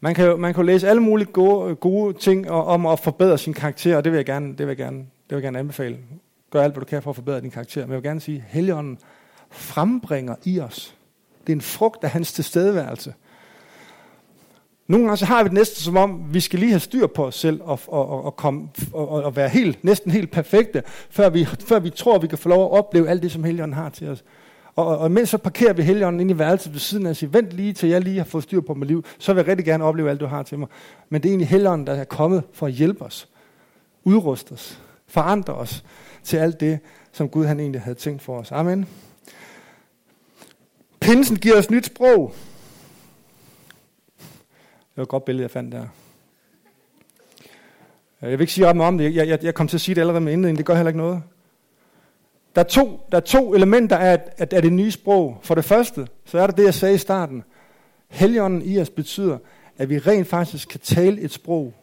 [0.00, 3.38] Man kan, jo, man kan jo læse alle mulige gode, gode ting om at forbedre
[3.38, 5.58] sin karakter, og det vil jeg gerne, det vil jeg gerne, det vil jeg gerne
[5.58, 5.98] anbefale.
[6.50, 7.80] Gør alt, hvad du kan for at forbedre din karakter.
[7.80, 8.98] Men jeg vil gerne sige, at Helligånden
[9.50, 10.94] frembringer i os.
[11.46, 13.14] Det er en frugt af hans tilstedeværelse.
[14.86, 17.26] Nogle gange så har vi det næsten som om, vi skal lige have styr på
[17.26, 21.44] os selv og, og, og, komme, og, og være helt, næsten helt perfekte, før vi,
[21.44, 23.88] før vi tror, at vi kan få lov at opleve alt det, som Helligånden har
[23.88, 24.24] til os.
[24.76, 27.30] Og, og mens så parkerer vi Helligånden ind i værelset ved siden af og siger,
[27.30, 29.66] vent lige til jeg lige har fået styr på mit liv, så vil jeg rigtig
[29.66, 30.68] gerne opleve alt, du har til mig.
[31.08, 33.28] Men det er egentlig Helligånden, der er kommet for at hjælpe os,
[34.04, 35.84] udruste os, forandre os
[36.24, 36.78] til alt det,
[37.12, 38.52] som Gud han egentlig havde tænkt for os.
[38.52, 38.86] Amen.
[41.00, 42.34] Pinsen giver os nyt sprog.
[44.68, 45.86] Det var et godt billede, jeg fandt der.
[48.22, 49.14] Jeg vil ikke sige om det.
[49.14, 50.58] Jeg, jeg, jeg kom til at sige det allerede med indledningen.
[50.58, 51.22] Det gør heller ikke noget.
[52.54, 55.38] Der er to, der er to elementer af, af, af det nye sprog.
[55.42, 57.44] For det første, så er det det, jeg sagde i starten.
[58.08, 59.38] Helligånden i os betyder,
[59.78, 61.74] at vi rent faktisk kan tale et sprog,